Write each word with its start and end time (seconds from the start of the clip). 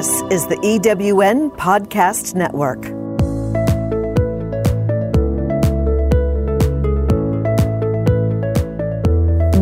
This 0.00 0.22
is 0.30 0.46
the 0.46 0.56
EWN 0.56 1.54
Podcast 1.58 2.34
Network. 2.34 2.80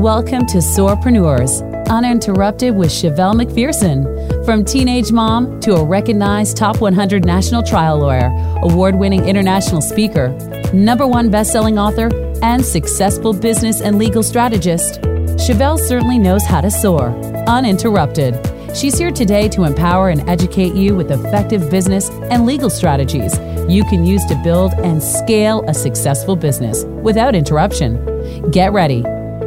Welcome 0.01 0.47
to 0.47 0.59
Soarpreneurs, 0.59 1.61
uninterrupted 1.89 2.77
with 2.77 2.91
Chevelle 2.91 3.35
McPherson. 3.35 4.45
From 4.45 4.65
teenage 4.65 5.11
mom 5.11 5.59
to 5.59 5.75
a 5.75 5.85
recognized 5.85 6.57
top 6.57 6.81
100 6.81 7.25
national 7.25 7.65
trial 7.65 7.99
lawyer, 7.99 8.31
award 8.63 8.95
winning 8.95 9.25
international 9.25 9.81
speaker, 9.81 10.29
number 10.73 11.05
one 11.05 11.31
best-selling 11.33 11.81
author, 11.81 12.11
and 12.45 12.65
successful 12.65 13.33
business 13.33 13.81
and 13.81 13.99
legal 13.99 14.23
strategist, 14.23 15.01
Chevelle 15.35 15.81
certainly 15.81 16.21
knows 16.21 16.45
how 16.45 16.61
to 16.61 16.71
soar, 16.71 17.09
uninterrupted. 17.49 18.37
She's 18.75 18.97
here 18.99 19.11
today 19.11 19.49
to 19.49 19.65
empower 19.65 20.11
and 20.11 20.29
educate 20.29 20.75
you 20.75 20.95
with 20.95 21.11
effective 21.11 21.71
business 21.71 22.11
and 22.31 22.47
legal 22.47 22.71
strategies 22.71 23.39
you 23.69 23.85
can 23.85 24.07
use 24.07 24.25
to 24.25 24.35
build 24.43 24.73
and 24.75 25.03
scale 25.03 25.63
a 25.69 25.75
successful 25.75 26.37
business 26.37 26.85
without 26.85 27.35
interruption. 27.35 28.51
Get 28.51 28.73
ready, 28.73 29.03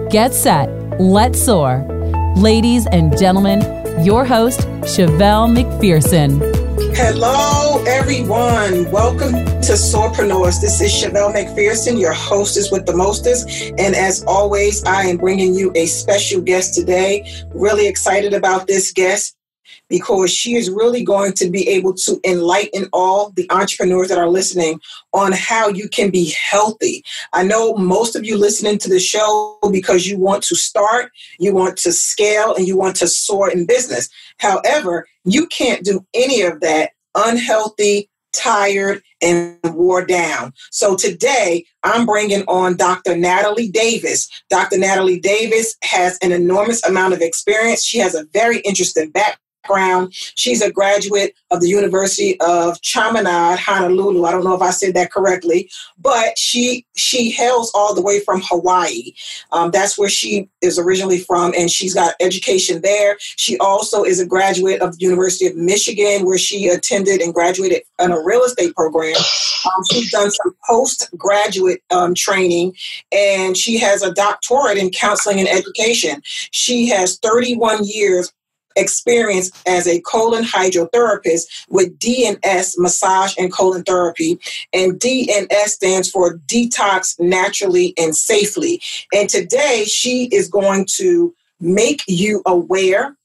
get 0.09 0.33
set, 0.33 0.69
let's 0.99 1.41
soar. 1.41 1.85
Ladies 2.37 2.85
and 2.87 3.17
gentlemen, 3.17 3.61
your 4.05 4.25
host, 4.25 4.61
Chevelle 4.81 5.49
McPherson. 5.49 6.60
Hello, 6.93 7.81
everyone. 7.85 8.91
Welcome 8.91 9.31
to 9.31 9.73
Soarpreneurs. 9.73 10.59
This 10.59 10.81
is 10.81 10.91
Chevelle 10.91 11.33
McPherson, 11.33 11.99
your 11.99 12.11
hostess 12.11 12.69
with 12.69 12.85
the 12.85 12.95
mostest. 12.95 13.49
And 13.77 13.95
as 13.95 14.23
always, 14.25 14.83
I 14.83 15.03
am 15.03 15.17
bringing 15.17 15.55
you 15.55 15.71
a 15.75 15.85
special 15.85 16.41
guest 16.41 16.73
today. 16.73 17.25
Really 17.53 17.87
excited 17.87 18.33
about 18.33 18.67
this 18.67 18.91
guest 18.91 19.37
because 19.91 20.31
she 20.33 20.55
is 20.55 20.69
really 20.69 21.03
going 21.03 21.33
to 21.33 21.49
be 21.49 21.67
able 21.67 21.93
to 21.93 22.17
enlighten 22.23 22.87
all 22.93 23.31
the 23.31 23.45
entrepreneurs 23.51 24.07
that 24.07 24.17
are 24.17 24.29
listening 24.29 24.79
on 25.11 25.33
how 25.33 25.67
you 25.67 25.89
can 25.89 26.09
be 26.09 26.33
healthy. 26.49 27.03
I 27.33 27.43
know 27.43 27.75
most 27.75 28.15
of 28.15 28.23
you 28.23 28.37
listening 28.37 28.77
to 28.79 28.89
the 28.89 29.01
show 29.01 29.59
because 29.69 30.07
you 30.07 30.17
want 30.17 30.43
to 30.43 30.55
start, 30.55 31.11
you 31.39 31.53
want 31.53 31.75
to 31.79 31.91
scale, 31.91 32.55
and 32.55 32.65
you 32.65 32.77
want 32.77 32.95
to 32.97 33.07
soar 33.07 33.51
in 33.51 33.65
business. 33.65 34.07
However, 34.37 35.07
you 35.25 35.45
can't 35.47 35.83
do 35.83 36.05
any 36.13 36.41
of 36.41 36.61
that 36.61 36.91
unhealthy, 37.13 38.09
tired, 38.31 39.03
and 39.21 39.59
wore 39.73 40.05
down. 40.05 40.53
So 40.69 40.95
today, 40.95 41.65
I'm 41.83 42.05
bringing 42.05 42.43
on 42.47 42.77
Dr. 42.77 43.17
Natalie 43.17 43.67
Davis. 43.67 44.29
Dr. 44.49 44.77
Natalie 44.77 45.19
Davis 45.19 45.75
has 45.83 46.17
an 46.21 46.31
enormous 46.31 46.81
amount 46.85 47.13
of 47.13 47.19
experience. 47.19 47.83
She 47.83 47.97
has 47.97 48.15
a 48.15 48.23
very 48.31 48.59
interesting 48.59 49.09
background 49.09 49.39
background. 49.61 50.13
She's 50.13 50.61
a 50.61 50.71
graduate 50.71 51.33
of 51.51 51.61
the 51.61 51.69
University 51.69 52.39
of 52.41 52.81
Chaminade, 52.81 53.59
Honolulu. 53.59 54.25
I 54.25 54.31
don't 54.31 54.43
know 54.43 54.55
if 54.55 54.61
I 54.61 54.71
said 54.71 54.93
that 54.95 55.11
correctly, 55.11 55.69
but 55.97 56.37
she 56.37 56.85
she 56.95 57.31
hails 57.31 57.71
all 57.73 57.93
the 57.93 58.01
way 58.01 58.19
from 58.19 58.41
Hawaii. 58.43 59.13
Um, 59.51 59.71
that's 59.71 59.97
where 59.97 60.09
she 60.09 60.49
is 60.61 60.79
originally 60.79 61.19
from, 61.19 61.53
and 61.57 61.69
she's 61.69 61.93
got 61.93 62.15
education 62.19 62.81
there. 62.81 63.17
She 63.19 63.57
also 63.59 64.03
is 64.03 64.19
a 64.19 64.25
graduate 64.25 64.81
of 64.81 64.97
the 64.97 65.05
University 65.05 65.47
of 65.47 65.55
Michigan, 65.55 66.25
where 66.25 66.37
she 66.37 66.67
attended 66.67 67.21
and 67.21 67.33
graduated 67.33 67.81
in 67.99 68.11
a 68.11 68.23
real 68.23 68.43
estate 68.43 68.75
program. 68.75 69.15
Um, 69.17 69.83
she's 69.91 70.11
done 70.11 70.31
some 70.31 70.55
postgraduate 70.67 71.81
um, 71.91 72.15
training, 72.15 72.73
and 73.11 73.57
she 73.57 73.77
has 73.79 74.01
a 74.01 74.13
doctorate 74.13 74.77
in 74.77 74.89
counseling 74.89 75.39
and 75.39 75.49
education. 75.49 76.21
She 76.51 76.87
has 76.89 77.19
31 77.19 77.83
years 77.83 78.31
experience 78.75 79.51
as 79.67 79.87
a 79.87 80.01
colon 80.01 80.43
hydrotherapist 80.43 81.65
with 81.69 81.97
DNS 81.99 82.73
massage 82.77 83.33
and 83.37 83.51
colon 83.51 83.83
therapy. 83.83 84.39
And 84.73 84.99
DNS 84.99 85.67
stands 85.67 86.09
for 86.09 86.37
detox 86.47 87.19
naturally 87.19 87.93
and 87.97 88.15
safely. 88.15 88.81
And 89.13 89.29
today 89.29 89.85
she 89.85 90.25
is 90.25 90.47
going 90.47 90.85
to 90.97 91.33
make 91.59 92.01
you 92.07 92.41
aware 92.45 93.15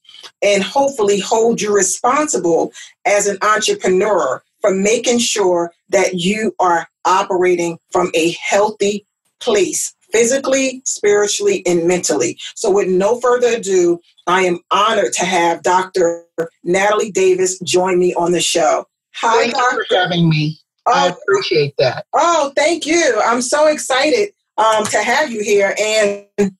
and 0.42 0.62
hopefully 0.62 1.20
hold 1.20 1.60
you 1.60 1.74
responsible 1.74 2.72
as 3.06 3.26
an 3.26 3.38
entrepreneur 3.42 4.42
for 4.60 4.74
making 4.74 5.18
sure 5.18 5.72
that 5.88 6.14
you 6.14 6.54
are 6.58 6.88
operating 7.04 7.78
from 7.90 8.10
a 8.14 8.32
healthy 8.32 9.06
place 9.40 9.94
physically, 10.16 10.80
spiritually, 10.84 11.62
and 11.66 11.86
mentally. 11.86 12.38
So, 12.54 12.70
with 12.70 12.88
no 12.88 13.20
further 13.20 13.56
ado, 13.56 14.00
I 14.26 14.42
am 14.42 14.60
honored 14.70 15.12
to 15.14 15.24
have 15.24 15.62
Dr. 15.62 16.24
Natalie 16.64 17.10
Davis 17.10 17.58
join 17.60 17.98
me 17.98 18.14
on 18.14 18.32
the 18.32 18.40
show. 18.40 18.86
Hi, 19.16 19.42
thank 19.42 19.54
Doctor. 19.54 19.76
you 19.76 19.84
for 19.88 19.94
having 19.96 20.28
me. 20.28 20.58
Oh, 20.86 20.92
I 20.94 21.08
appreciate 21.08 21.74
that. 21.78 22.06
Oh, 22.14 22.52
thank 22.56 22.86
you. 22.86 23.20
I'm 23.24 23.42
so 23.42 23.66
excited 23.66 24.30
um, 24.56 24.84
to 24.86 25.02
have 25.02 25.30
you 25.30 25.42
here. 25.42 25.74
And 25.78 26.52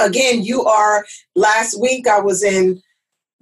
again, 0.00 0.42
you 0.44 0.64
are. 0.64 1.04
Last 1.34 1.80
week, 1.80 2.06
I 2.06 2.20
was 2.20 2.44
in 2.44 2.80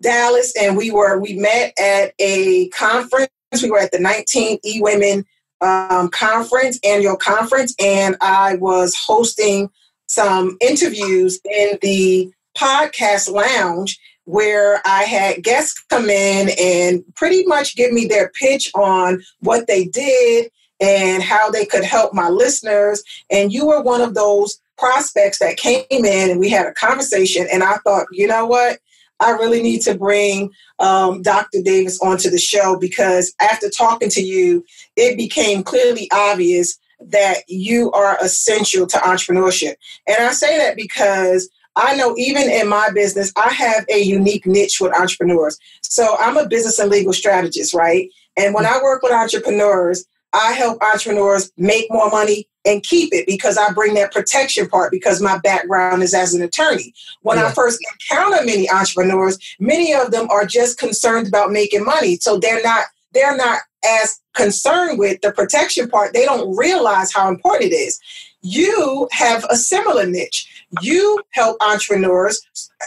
Dallas, 0.01 0.53
and 0.61 0.77
we 0.77 0.91
were 0.91 1.19
we 1.19 1.35
met 1.35 1.75
at 1.79 2.15
a 2.19 2.69
conference. 2.71 3.29
We 3.63 3.71
were 3.71 3.81
at 3.81 3.93
the 3.93 3.99
19 3.99 4.61
E 4.65 4.81
Women 4.81 5.25
um, 5.61 6.09
conference, 6.11 6.79
annual 6.85 7.17
conference, 7.17 7.75
and 7.79 8.17
I 8.21 8.57
was 8.57 8.95
hosting 8.95 9.71
some 10.07 10.57
interviews 10.61 11.41
in 11.45 11.79
the 11.83 12.33
podcast 12.57 13.31
lounge 13.31 13.99
where 14.25 14.83
I 14.85 15.05
had 15.05 15.43
guests 15.43 15.83
come 15.89 16.11
in 16.11 16.51
and 16.61 17.03
pretty 17.15 17.47
much 17.47 17.77
give 17.77 17.93
me 17.93 18.07
their 18.07 18.31
pitch 18.31 18.71
on 18.75 19.23
what 19.41 19.67
they 19.67 19.87
did 19.87 20.51
and 20.81 21.23
how 21.23 21.51
they 21.51 21.65
could 21.65 21.85
help 21.85 22.13
my 22.13 22.29
listeners. 22.29 23.03
And 23.31 23.53
you 23.53 23.67
were 23.67 23.83
one 23.83 24.01
of 24.01 24.15
those 24.15 24.61
prospects 24.77 25.39
that 25.39 25.57
came 25.57 25.85
in 25.91 26.31
and 26.31 26.39
we 26.39 26.51
had 26.51 26.67
a 26.67 26.73
conversation. 26.73 27.47
And 27.51 27.63
I 27.63 27.79
thought, 27.79 28.07
you 28.13 28.27
know 28.27 28.47
what? 28.47 28.79
I 29.21 29.31
really 29.33 29.63
need 29.63 29.81
to 29.83 29.97
bring 29.97 30.51
um, 30.79 31.23
Dr. 31.23 31.63
Davis 31.63 32.01
onto 32.01 32.31
the 32.31 32.39
show 32.39 32.79
because 32.79 33.35
after 33.41 33.69
talking 33.69 34.11
to 34.11 34.23
you, 34.23 34.65
it 34.97 35.17
became 35.17 35.63
clearly 35.63 36.09
obvious 36.13 36.79
that 37.01 37.39
you 37.49 37.91
are 37.93 38.19
essential 38.21 38.87
to 38.87 38.99
entrepreneurship. 38.99 39.75
And 40.07 40.19
I 40.19 40.33
say 40.33 40.59
that 40.59 40.77
because 40.77 41.49
I 41.77 41.95
know 41.95 42.15
even 42.17 42.51
in 42.51 42.69
my 42.69 42.91
business, 42.91 43.33
I 43.37 43.51
have 43.51 43.85
a 43.89 44.03
unique 44.03 44.47
niche 44.47 44.81
with 44.81 44.93
entrepreneurs. 44.93 45.59
So 45.83 46.17
I'm 46.19 46.37
a 46.37 46.49
business 46.49 46.79
and 46.79 46.91
legal 46.91 47.13
strategist, 47.13 47.73
right? 47.73 48.11
And 48.37 48.53
when 48.53 48.67
I 48.67 48.81
work 48.83 49.03
with 49.03 49.13
entrepreneurs, 49.13 50.05
I 50.33 50.53
help 50.53 50.83
entrepreneurs 50.83 51.51
make 51.57 51.87
more 51.91 52.11
money 52.11 52.49
and 52.65 52.83
keep 52.83 53.13
it 53.15 53.27
because 53.27 53.57
I 53.57 53.73
bring 53.73 53.95
that 53.95 54.13
protection 54.13 54.69
part 54.69 54.93
because 54.93 55.23
my 55.23 55.39
background 55.39 56.03
is 56.03 56.13
as 56.13 56.35
an 56.35 56.43
attorney. 56.43 56.93
When 57.23 57.39
yeah. 57.39 57.47
I 57.47 57.53
first 57.53 57.81
encounter 58.11 58.45
many 58.45 58.71
entrepreneurs, 58.71 59.39
many 59.59 59.95
of 59.95 60.11
them 60.11 60.29
are 60.31 60.45
just 60.45 60.79
concerned 60.79 61.29
about 61.29 61.51
making 61.51 61.85
money. 61.85 62.17
So 62.17 62.39
they're 62.39 62.63
not 62.63 62.87
they're 63.15 63.37
not 63.37 63.61
as 63.85 64.21
concerned 64.35 64.99
with 64.99 65.21
the 65.23 65.33
protection 65.33 65.89
part. 65.89 66.13
They 66.13 66.25
don't 66.25 66.55
realize 66.57 67.13
how 67.13 67.29
important 67.29 67.73
it 67.73 67.75
is. 67.75 67.99
You 68.49 69.09
have 69.13 69.45
a 69.51 69.57
similar 69.57 70.07
niche. 70.07 70.65
You 70.81 71.21
help 71.31 71.59
entrepreneurs. 71.61 72.41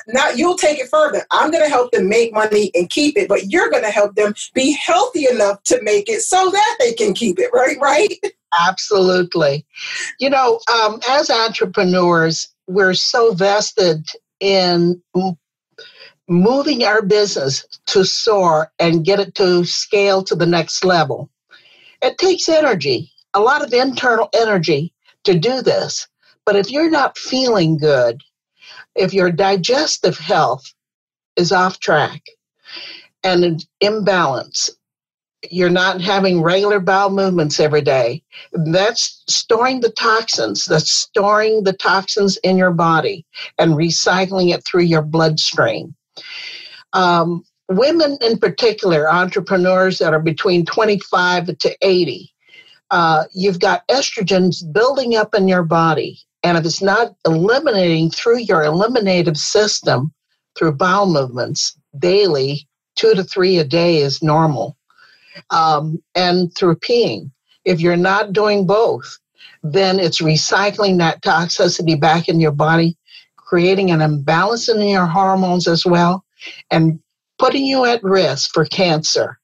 Now 0.07 0.29
you'll 0.29 0.57
take 0.57 0.79
it 0.79 0.89
further. 0.89 1.23
I'm 1.31 1.51
going 1.51 1.63
to 1.63 1.69
help 1.69 1.91
them 1.91 2.09
make 2.09 2.33
money 2.33 2.72
and 2.73 2.89
keep 2.89 3.16
it, 3.16 3.27
but 3.27 3.51
you're 3.51 3.69
going 3.69 3.83
to 3.83 3.91
help 3.91 4.16
them 4.16 4.33
be 4.55 4.72
healthy 4.72 5.25
enough 5.29 5.61
to 5.63 5.79
make 5.83 6.09
it 6.09 6.22
so 6.22 6.49
that 6.49 6.77
they 6.79 6.94
can 6.94 7.13
keep 7.13 7.38
it. 7.38 7.51
Right? 7.53 7.77
Right? 7.79 8.13
Absolutely. 8.67 9.66
You 10.19 10.31
know, 10.31 10.59
um, 10.73 10.99
as 11.07 11.29
entrepreneurs, 11.29 12.47
we're 12.67 12.95
so 12.95 13.33
vested 13.33 14.07
in 14.39 15.01
moving 16.28 16.83
our 16.83 17.03
business 17.03 17.66
to 17.88 18.03
soar 18.03 18.72
and 18.79 19.05
get 19.05 19.19
it 19.19 19.35
to 19.35 19.64
scale 19.66 20.23
to 20.23 20.35
the 20.35 20.46
next 20.46 20.84
level. 20.84 21.29
It 22.02 22.17
takes 22.17 22.49
energy, 22.49 23.11
a 23.35 23.40
lot 23.40 23.64
of 23.64 23.73
internal 23.73 24.29
energy 24.34 24.93
to 25.23 25.38
do 25.38 25.62
this. 25.62 26.08
But 26.46 26.56
if 26.56 26.72
you're 26.72 26.90
not 26.90 27.18
feeling 27.18 27.78
good, 27.78 28.22
if 28.96 29.14
your 29.14 29.32
digestive 29.32 30.18
health 30.18 30.64
is 31.35 31.52
off 31.52 31.79
track 31.79 32.22
and 33.23 33.44
an 33.44 33.58
imbalance, 33.79 34.70
you're 35.50 35.70
not 35.70 36.02
having 36.02 36.41
regular 36.41 36.79
bowel 36.79 37.09
movements 37.09 37.59
every 37.59 37.82
day, 37.82 38.22
that's 38.66 39.23
storing 39.28 39.82
the 39.82 39.91
toxins, 39.91 40.66
that's 40.66 40.91
storing 40.91 41.64
the 41.64 41.74
toxins 41.74 42.38
in 42.38 42.58
your 42.58 42.72
body 42.72 43.26
and 43.58 43.74
recycling 43.74 44.53
it 44.53 44.64
through 44.66 44.84
your 44.84 45.02
bloodstream. 45.02 45.96
Um, 46.94 47.44
women 47.70 48.17
in 48.22 48.38
particular, 48.38 49.12
entrepreneurs 49.12 49.97
that 50.00 50.14
are 50.14 50.20
between 50.20 50.66
25 50.66 51.58
to 51.58 51.78
80, 51.82 52.30
uh, 52.91 53.23
you've 53.34 53.59
got 53.59 53.88
estrogens 53.88 54.61
building 54.72 55.16
up 55.16 55.34
in 55.34 55.47
your 55.47 55.64
body. 55.64 56.20
And 56.43 56.58
if 56.58 56.66
it's 56.66 56.82
not 56.82 57.14
eliminating 57.26 58.09
through 58.11 58.40
your 58.40 58.64
eliminative 58.64 59.38
system, 59.38 60.14
through 60.58 60.73
bowel 60.73 61.08
movements 61.08 61.78
daily 61.97 62.67
two 62.96 63.14
to 63.16 63.23
three 63.23 63.58
a 63.58 63.64
day 63.64 63.97
is 63.97 64.22
normal. 64.22 64.78
Um, 65.49 66.02
and 66.14 66.53
through 66.58 66.76
peeing. 66.76 67.32
If 67.64 67.79
you're 67.79 67.96
not 67.96 68.34
doing 68.34 68.67
both, 68.67 69.17
then 69.64 69.99
it's 69.99 70.22
recycling 70.22 70.97
that 70.97 71.22
toxicity 71.22 71.99
back 71.99 72.28
in 72.28 72.40
your 72.40 72.52
body, 72.52 72.97
creating 73.38 73.91
an 73.91 74.02
imbalance 74.02 74.67
in 74.67 74.82
your 74.82 75.05
hormones 75.05 75.67
as 75.67 75.85
well, 75.85 76.26
and 76.70 76.99
putting 77.38 77.66
you 77.66 77.85
at 77.85 78.03
risk 78.03 78.52
for 78.53 78.66
cancer. 78.66 79.40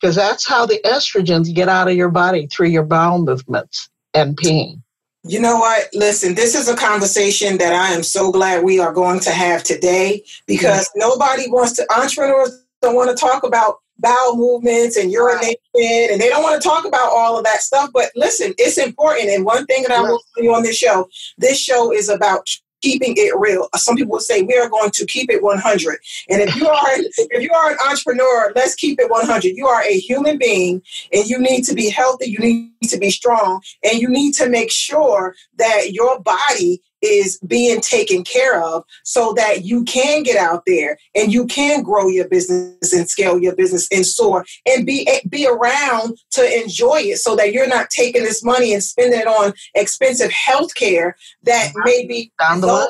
Because 0.00 0.16
that's 0.16 0.46
how 0.46 0.64
the 0.64 0.80
estrogens 0.84 1.54
get 1.54 1.68
out 1.68 1.88
of 1.88 1.96
your 1.96 2.08
body 2.08 2.46
through 2.46 2.68
your 2.68 2.84
bowel 2.84 3.18
movements 3.18 3.88
and 4.14 4.36
peeing. 4.36 4.80
You 5.24 5.40
know 5.40 5.58
what? 5.58 5.88
Listen, 5.92 6.34
this 6.34 6.54
is 6.54 6.68
a 6.68 6.76
conversation 6.76 7.58
that 7.58 7.74
I 7.74 7.92
am 7.92 8.02
so 8.02 8.32
glad 8.32 8.64
we 8.64 8.78
are 8.78 8.92
going 8.92 9.20
to 9.20 9.30
have 9.30 9.62
today 9.62 10.24
because 10.46 10.88
mm-hmm. 10.88 11.00
nobody 11.00 11.50
wants 11.50 11.74
to, 11.74 11.86
entrepreneurs 11.92 12.64
don't 12.80 12.94
want 12.94 13.10
to 13.10 13.16
talk 13.16 13.44
about 13.44 13.76
bowel 13.98 14.36
movements 14.36 14.96
and 14.96 15.12
urination 15.12 15.56
and 15.74 16.20
they 16.20 16.30
don't 16.30 16.42
want 16.42 16.60
to 16.60 16.66
talk 16.66 16.86
about 16.86 17.12
all 17.12 17.36
of 17.36 17.44
that 17.44 17.60
stuff. 17.60 17.90
But 17.92 18.10
listen, 18.16 18.54
it's 18.56 18.78
important. 18.78 19.28
And 19.28 19.44
one 19.44 19.66
thing 19.66 19.82
that 19.82 19.92
I 19.92 20.00
will 20.00 20.20
tell 20.34 20.44
you 20.44 20.54
on 20.54 20.62
this 20.62 20.78
show, 20.78 21.08
this 21.36 21.60
show 21.60 21.92
is 21.92 22.08
about 22.08 22.48
keeping 22.80 23.14
it 23.16 23.36
real. 23.38 23.68
Some 23.76 23.96
people 23.96 24.12
will 24.12 24.20
say 24.20 24.42
we 24.42 24.56
are 24.56 24.68
going 24.68 24.90
to 24.92 25.06
keep 25.06 25.30
it 25.30 25.42
100. 25.42 25.98
And 26.28 26.42
if 26.42 26.56
you 26.56 26.68
are 26.68 26.86
if 26.88 27.42
you 27.42 27.52
are 27.52 27.72
an 27.72 27.78
entrepreneur, 27.88 28.52
let's 28.54 28.74
keep 28.74 28.98
it 29.00 29.10
100. 29.10 29.56
You 29.56 29.66
are 29.66 29.82
a 29.82 29.98
human 29.98 30.38
being 30.38 30.82
and 31.12 31.26
you 31.26 31.38
need 31.38 31.62
to 31.64 31.74
be 31.74 31.88
healthy, 31.88 32.30
you 32.30 32.38
need 32.38 32.88
to 32.88 32.98
be 32.98 33.10
strong, 33.10 33.62
and 33.82 34.00
you 34.00 34.08
need 34.08 34.34
to 34.34 34.48
make 34.48 34.70
sure 34.70 35.34
that 35.56 35.92
your 35.92 36.20
body 36.20 36.82
is 37.02 37.38
being 37.46 37.80
taken 37.80 38.24
care 38.24 38.62
of 38.62 38.84
so 39.04 39.32
that 39.34 39.64
you 39.64 39.84
can 39.84 40.22
get 40.22 40.36
out 40.36 40.62
there 40.66 40.98
and 41.14 41.32
you 41.32 41.46
can 41.46 41.82
grow 41.82 42.08
your 42.08 42.28
business 42.28 42.92
and 42.92 43.08
scale 43.08 43.38
your 43.38 43.54
business 43.54 43.88
and 43.90 44.06
soar 44.06 44.44
and 44.66 44.86
be 44.86 45.08
be 45.28 45.46
around 45.46 46.16
to 46.30 46.62
enjoy 46.62 47.00
it 47.00 47.18
so 47.18 47.36
that 47.36 47.52
you're 47.52 47.68
not 47.68 47.90
taking 47.90 48.22
this 48.22 48.44
money 48.44 48.72
and 48.72 48.82
spending 48.82 49.20
it 49.20 49.26
on 49.26 49.52
expensive 49.74 50.30
health 50.30 50.74
care 50.74 51.16
that 51.42 51.68
mm-hmm. 51.68 51.80
may 51.84 52.06
be 52.06 52.32
down 52.38 52.60
the 52.60 52.66
line 52.66 52.88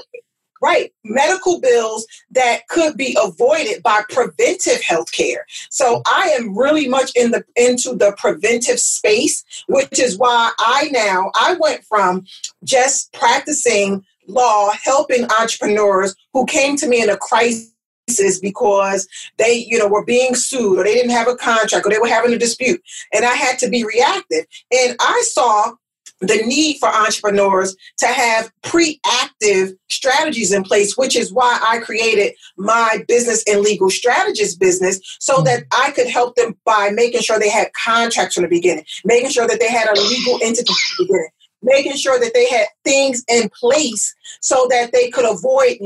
Right. 0.61 0.93
Medical 1.05 1.61
bills 1.61 2.07
that 2.33 2.69
could 2.69 2.97
be 2.97 3.17
avoided 3.23 3.83
by 3.83 4.03
preventive 4.11 4.83
health 4.83 5.11
care. 5.11 5.47
So 5.71 6.03
I 6.07 6.35
am 6.39 6.57
really 6.57 6.87
much 6.87 7.13
in 7.17 7.31
the 7.31 7.45
into 7.57 7.95
the 7.95 8.15
preventive 8.19 8.79
space, 8.79 9.43
which 9.69 9.99
is 9.99 10.19
why 10.19 10.53
I 10.59 10.89
now 10.93 11.31
I 11.35 11.57
went 11.59 11.85
from 11.85 12.27
just 12.63 13.13
practicing 13.13 14.05
law, 14.27 14.71
helping 14.83 15.25
entrepreneurs 15.41 16.15
who 16.33 16.47
came 16.47 16.77
to 16.77 16.89
me 16.89 17.03
in 17.03 17.11
a 17.11 17.17
crisis 17.17 17.71
because 18.43 19.07
they 19.39 19.53
you 19.69 19.79
know 19.79 19.87
were 19.87 20.05
being 20.05 20.35
sued 20.35 20.79
or 20.79 20.85
they 20.85 20.95
didn't 20.95 21.11
have 21.11 21.29
a 21.29 21.37
contract 21.37 21.87
or 21.87 21.91
they 21.91 21.99
were 21.99 22.09
having 22.09 22.33
a 22.33 22.39
dispute 22.39 22.83
and 23.13 23.25
i 23.25 23.35
had 23.35 23.57
to 23.59 23.69
be 23.69 23.85
reactive 23.85 24.47
and 24.73 24.97
i 25.01 25.23
saw 25.29 25.73
the 26.21 26.43
need 26.47 26.79
for 26.79 26.89
entrepreneurs 26.89 27.77
to 27.99 28.07
have 28.07 28.53
pre-active 28.63 29.73
strategies 29.91 30.53
in 30.53 30.63
place 30.63 30.97
which 30.97 31.17
is 31.17 31.33
why 31.33 31.59
i 31.67 31.79
created 31.79 32.35
my 32.57 33.03
business 33.09 33.43
and 33.47 33.61
legal 33.61 33.91
strategist 33.91 34.61
business 34.61 35.01
so 35.19 35.37
mm-hmm. 35.37 35.45
that 35.45 35.65
i 35.73 35.91
could 35.93 36.09
help 36.09 36.35
them 36.37 36.57
by 36.65 36.91
making 36.93 37.21
sure 37.21 37.39
they 37.39 37.51
had 37.51 37.69
contracts 37.85 38.35
from 38.35 38.43
the 38.43 38.49
beginning 38.49 38.85
making 39.05 39.31
sure 39.31 39.47
that 39.47 39.61
they 39.61 39.71
had 39.71 39.89
a 39.89 40.01
legal 40.01 40.39
entity 40.43 40.73
from 40.73 41.07
the 41.07 41.13
beginning 41.13 41.31
making 41.63 41.97
sure 41.97 42.19
that 42.19 42.33
they 42.35 42.49
had 42.49 42.67
things 42.85 43.23
in 43.29 43.51
place 43.61 44.15
so 44.41 44.67
that 44.71 44.93
they 44.93 45.11
could 45.11 45.31
avoid 45.31 45.79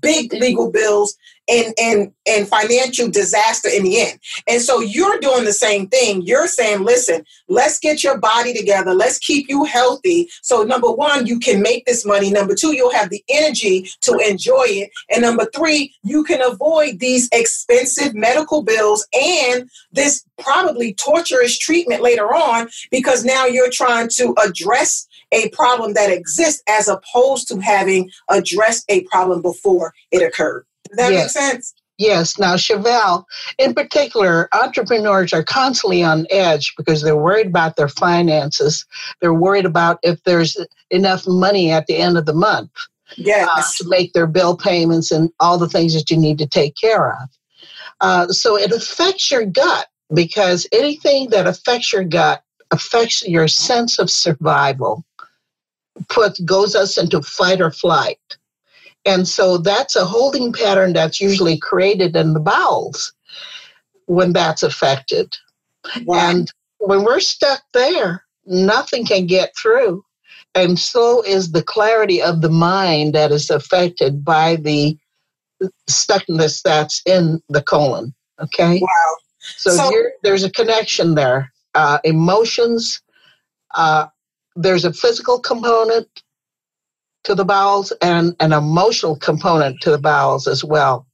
big 0.00 0.32
legal 0.34 0.70
bills 0.70 1.16
and, 1.48 1.74
and, 1.78 2.12
and 2.26 2.48
financial 2.48 3.10
disaster 3.10 3.68
in 3.68 3.84
the 3.84 4.00
end. 4.00 4.18
And 4.48 4.60
so 4.60 4.80
you're 4.80 5.18
doing 5.20 5.44
the 5.44 5.52
same 5.52 5.88
thing. 5.88 6.22
You're 6.22 6.46
saying, 6.46 6.84
listen, 6.84 7.24
let's 7.48 7.78
get 7.78 8.02
your 8.02 8.18
body 8.18 8.54
together. 8.54 8.94
Let's 8.94 9.18
keep 9.18 9.48
you 9.48 9.64
healthy. 9.64 10.28
So, 10.42 10.62
number 10.62 10.90
one, 10.90 11.26
you 11.26 11.38
can 11.38 11.62
make 11.62 11.84
this 11.84 12.04
money. 12.04 12.30
Number 12.30 12.54
two, 12.54 12.74
you'll 12.74 12.92
have 12.92 13.10
the 13.10 13.22
energy 13.28 13.88
to 14.02 14.16
enjoy 14.18 14.64
it. 14.66 14.90
And 15.10 15.22
number 15.22 15.46
three, 15.54 15.94
you 16.02 16.24
can 16.24 16.40
avoid 16.40 16.98
these 17.00 17.28
expensive 17.32 18.14
medical 18.14 18.62
bills 18.62 19.06
and 19.12 19.68
this 19.92 20.24
probably 20.38 20.94
torturous 20.94 21.58
treatment 21.58 22.02
later 22.02 22.34
on 22.34 22.68
because 22.90 23.24
now 23.24 23.46
you're 23.46 23.70
trying 23.70 24.08
to 24.08 24.34
address 24.44 25.06
a 25.32 25.48
problem 25.50 25.94
that 25.94 26.10
exists 26.10 26.62
as 26.68 26.88
opposed 26.88 27.48
to 27.48 27.58
having 27.58 28.10
addressed 28.30 28.84
a 28.88 29.02
problem 29.04 29.42
before 29.42 29.92
it 30.10 30.22
occurred. 30.22 30.64
Does 30.88 30.96
that 30.96 31.12
yes. 31.12 31.34
make 31.34 31.44
sense? 31.44 31.74
Yes. 31.96 32.38
Now, 32.38 32.56
Chevelle, 32.56 33.24
in 33.58 33.72
particular, 33.72 34.48
entrepreneurs 34.52 35.32
are 35.32 35.44
constantly 35.44 36.02
on 36.02 36.26
edge 36.30 36.74
because 36.76 37.02
they're 37.02 37.16
worried 37.16 37.46
about 37.46 37.76
their 37.76 37.88
finances. 37.88 38.84
They're 39.20 39.34
worried 39.34 39.64
about 39.64 39.98
if 40.02 40.22
there's 40.24 40.56
enough 40.90 41.26
money 41.26 41.70
at 41.70 41.86
the 41.86 41.96
end 41.96 42.18
of 42.18 42.26
the 42.26 42.34
month 42.34 42.70
yes. 43.16 43.48
Uh, 43.50 43.84
to 43.84 43.88
make 43.88 44.12
their 44.12 44.26
bill 44.26 44.56
payments 44.56 45.10
and 45.10 45.30
all 45.40 45.58
the 45.58 45.68
things 45.68 45.94
that 45.94 46.10
you 46.10 46.16
need 46.16 46.38
to 46.38 46.46
take 46.46 46.74
care 46.76 47.12
of. 47.12 47.28
Uh, 48.00 48.28
so 48.28 48.56
it 48.56 48.72
affects 48.72 49.30
your 49.30 49.44
gut 49.46 49.86
because 50.12 50.66
anything 50.72 51.30
that 51.30 51.46
affects 51.46 51.92
your 51.92 52.04
gut 52.04 52.42
affects 52.70 53.26
your 53.26 53.48
sense 53.48 53.98
of 53.98 54.10
survival 54.10 55.04
puts 56.08 56.40
goes 56.40 56.74
us 56.74 56.98
into 56.98 57.22
fight 57.22 57.60
or 57.60 57.70
flight. 57.70 58.18
And 59.04 59.28
so 59.28 59.58
that's 59.58 59.96
a 59.96 60.04
holding 60.04 60.52
pattern 60.52 60.92
that's 60.92 61.20
usually 61.20 61.58
created 61.58 62.16
in 62.16 62.32
the 62.32 62.40
bowels 62.40 63.12
when 64.06 64.32
that's 64.32 64.62
affected. 64.62 65.34
Wow. 66.04 66.30
And 66.30 66.52
when 66.78 67.04
we're 67.04 67.20
stuck 67.20 67.62
there, 67.72 68.24
nothing 68.46 69.04
can 69.04 69.26
get 69.26 69.54
through. 69.56 70.04
And 70.54 70.78
so 70.78 71.22
is 71.22 71.52
the 71.52 71.62
clarity 71.62 72.22
of 72.22 72.40
the 72.40 72.50
mind 72.50 73.14
that 73.14 73.32
is 73.32 73.50
affected 73.50 74.24
by 74.24 74.56
the 74.56 74.96
stuckness 75.90 76.62
that's 76.62 77.02
in 77.06 77.42
the 77.48 77.62
colon. 77.62 78.14
Okay? 78.40 78.80
Wow. 78.80 79.16
So, 79.56 79.70
so 79.70 79.92
there's 80.22 80.44
a 80.44 80.50
connection 80.50 81.14
there. 81.14 81.52
Uh, 81.74 81.98
emotions, 82.04 83.02
uh, 83.74 84.06
there's 84.56 84.84
a 84.84 84.92
physical 84.92 85.40
component 85.40 86.08
to 87.24 87.34
the 87.34 87.44
bowels 87.44 87.92
and 88.00 88.34
an 88.40 88.52
emotional 88.52 89.16
component 89.16 89.80
to 89.80 89.90
the 89.90 89.98
bowels 89.98 90.46
as 90.46 90.62
well. 90.62 91.06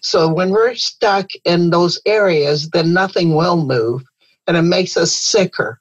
So 0.00 0.32
when 0.32 0.50
we're 0.50 0.74
stuck 0.74 1.26
in 1.44 1.70
those 1.70 2.00
areas, 2.06 2.70
then 2.70 2.92
nothing 2.92 3.34
will 3.34 3.64
move 3.64 4.02
and 4.46 4.56
it 4.56 4.62
makes 4.62 4.96
us 4.96 5.12
sicker. 5.12 5.80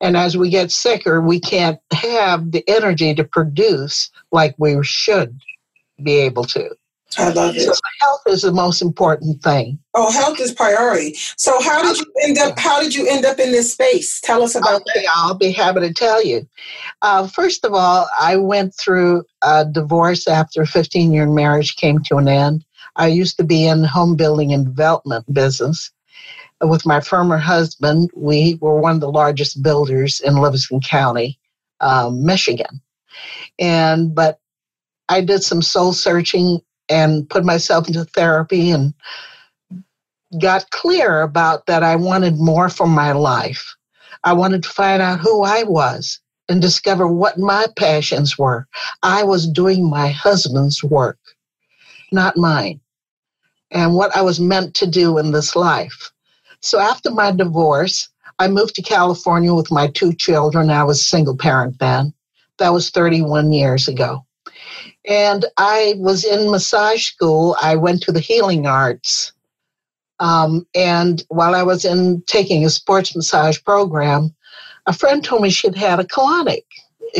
And 0.00 0.16
as 0.16 0.36
we 0.36 0.50
get 0.50 0.70
sicker, 0.70 1.22
we 1.22 1.40
can't 1.40 1.78
have 1.92 2.52
the 2.52 2.62
energy 2.68 3.14
to 3.14 3.24
produce 3.24 4.10
like 4.30 4.54
we 4.58 4.76
should 4.82 5.40
be 6.02 6.16
able 6.16 6.44
to. 6.44 6.70
I 7.18 7.30
love 7.30 7.56
it. 7.56 7.62
So 7.62 7.72
health 8.00 8.22
is 8.26 8.42
the 8.42 8.52
most 8.52 8.82
important 8.82 9.42
thing. 9.42 9.78
Oh, 9.94 10.10
health 10.10 10.40
is 10.40 10.52
priority. 10.52 11.14
So 11.36 11.60
how 11.62 11.82
did 11.82 11.98
you 11.98 12.12
end 12.22 12.38
up? 12.38 12.58
How 12.58 12.80
did 12.80 12.94
you 12.94 13.08
end 13.08 13.24
up 13.24 13.38
in 13.38 13.52
this 13.52 13.72
space? 13.72 14.20
Tell 14.20 14.42
us 14.42 14.54
about 14.54 14.82
okay, 14.82 15.02
that. 15.02 15.12
I'll 15.14 15.34
be 15.34 15.52
happy 15.52 15.80
to 15.80 15.94
tell 15.94 16.24
you. 16.24 16.46
Uh, 17.02 17.26
first 17.28 17.64
of 17.64 17.72
all, 17.72 18.08
I 18.18 18.36
went 18.36 18.74
through 18.74 19.24
a 19.42 19.64
divorce 19.64 20.26
after 20.26 20.62
a 20.62 20.66
15 20.66 21.12
year 21.12 21.26
marriage 21.26 21.76
came 21.76 22.00
to 22.04 22.16
an 22.16 22.28
end. 22.28 22.64
I 22.96 23.08
used 23.08 23.36
to 23.38 23.44
be 23.44 23.66
in 23.66 23.84
home 23.84 24.16
building 24.16 24.52
and 24.52 24.66
development 24.66 25.32
business. 25.32 25.90
With 26.62 26.86
my 26.86 27.00
former 27.00 27.36
husband, 27.36 28.10
we 28.16 28.58
were 28.60 28.80
one 28.80 28.94
of 28.94 29.00
the 29.00 29.10
largest 29.10 29.62
builders 29.62 30.20
in 30.20 30.36
Livingston 30.36 30.80
County, 30.80 31.38
um, 31.80 32.24
Michigan. 32.24 32.80
And 33.58 34.14
but 34.14 34.40
I 35.08 35.20
did 35.20 35.42
some 35.42 35.62
soul 35.62 35.92
searching 35.92 36.60
and 36.88 37.28
put 37.28 37.44
myself 37.44 37.86
into 37.88 38.04
therapy 38.04 38.70
and 38.70 38.94
got 40.40 40.70
clear 40.70 41.22
about 41.22 41.66
that 41.66 41.82
I 41.82 41.96
wanted 41.96 42.38
more 42.38 42.68
from 42.68 42.90
my 42.90 43.12
life. 43.12 43.74
I 44.24 44.32
wanted 44.32 44.62
to 44.64 44.68
find 44.68 45.00
out 45.00 45.20
who 45.20 45.42
I 45.42 45.62
was 45.62 46.20
and 46.48 46.60
discover 46.60 47.06
what 47.08 47.38
my 47.38 47.66
passions 47.76 48.38
were. 48.38 48.66
I 49.02 49.24
was 49.24 49.48
doing 49.48 49.88
my 49.88 50.08
husband's 50.08 50.82
work, 50.82 51.18
not 52.12 52.36
mine, 52.36 52.80
and 53.70 53.94
what 53.94 54.14
I 54.16 54.22
was 54.22 54.40
meant 54.40 54.74
to 54.76 54.86
do 54.86 55.18
in 55.18 55.32
this 55.32 55.56
life. 55.56 56.12
So 56.60 56.78
after 56.80 57.10
my 57.10 57.32
divorce, 57.32 58.08
I 58.38 58.48
moved 58.48 58.74
to 58.74 58.82
California 58.82 59.54
with 59.54 59.70
my 59.70 59.88
two 59.88 60.12
children. 60.12 60.70
I 60.70 60.84
was 60.84 61.00
a 61.00 61.04
single 61.04 61.36
parent 61.36 61.78
then. 61.78 62.12
That 62.58 62.72
was 62.72 62.90
31 62.90 63.52
years 63.52 63.88
ago. 63.88 64.25
And 65.06 65.44
I 65.56 65.94
was 65.98 66.24
in 66.24 66.50
massage 66.50 67.06
school. 67.06 67.56
I 67.62 67.76
went 67.76 68.02
to 68.02 68.12
the 68.12 68.20
healing 68.20 68.66
arts. 68.66 69.32
Um, 70.18 70.66
and 70.74 71.22
while 71.28 71.54
I 71.54 71.62
was 71.62 71.84
in 71.84 72.22
taking 72.26 72.64
a 72.64 72.70
sports 72.70 73.14
massage 73.14 73.62
program, 73.62 74.34
a 74.86 74.92
friend 74.92 75.22
told 75.22 75.42
me 75.42 75.50
she'd 75.50 75.76
had 75.76 76.00
a 76.00 76.04
colonic. 76.04 76.64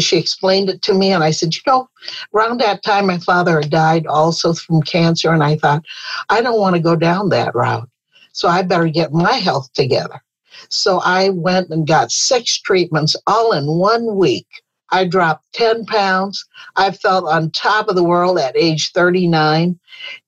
She 0.00 0.16
explained 0.16 0.68
it 0.68 0.82
to 0.82 0.94
me, 0.94 1.12
and 1.12 1.22
I 1.22 1.30
said, 1.30 1.54
You 1.54 1.60
know, 1.66 1.88
around 2.34 2.60
that 2.60 2.82
time, 2.82 3.06
my 3.06 3.18
father 3.18 3.60
had 3.60 3.70
died 3.70 4.06
also 4.06 4.52
from 4.52 4.82
cancer. 4.82 5.32
And 5.32 5.44
I 5.44 5.56
thought, 5.56 5.84
I 6.28 6.40
don't 6.40 6.60
want 6.60 6.74
to 6.74 6.82
go 6.82 6.96
down 6.96 7.28
that 7.30 7.54
route. 7.54 7.88
So 8.32 8.48
I 8.48 8.62
better 8.62 8.88
get 8.88 9.12
my 9.12 9.34
health 9.34 9.72
together. 9.72 10.20
So 10.68 11.00
I 11.04 11.30
went 11.30 11.70
and 11.70 11.86
got 11.86 12.10
six 12.10 12.58
treatments 12.58 13.16
all 13.26 13.52
in 13.52 13.66
one 13.66 14.16
week. 14.16 14.46
I 14.90 15.04
dropped 15.06 15.44
10 15.54 15.86
pounds. 15.86 16.44
I 16.76 16.90
felt 16.90 17.26
on 17.26 17.50
top 17.50 17.88
of 17.88 17.96
the 17.96 18.04
world 18.04 18.38
at 18.38 18.56
age 18.56 18.92
39. 18.92 19.78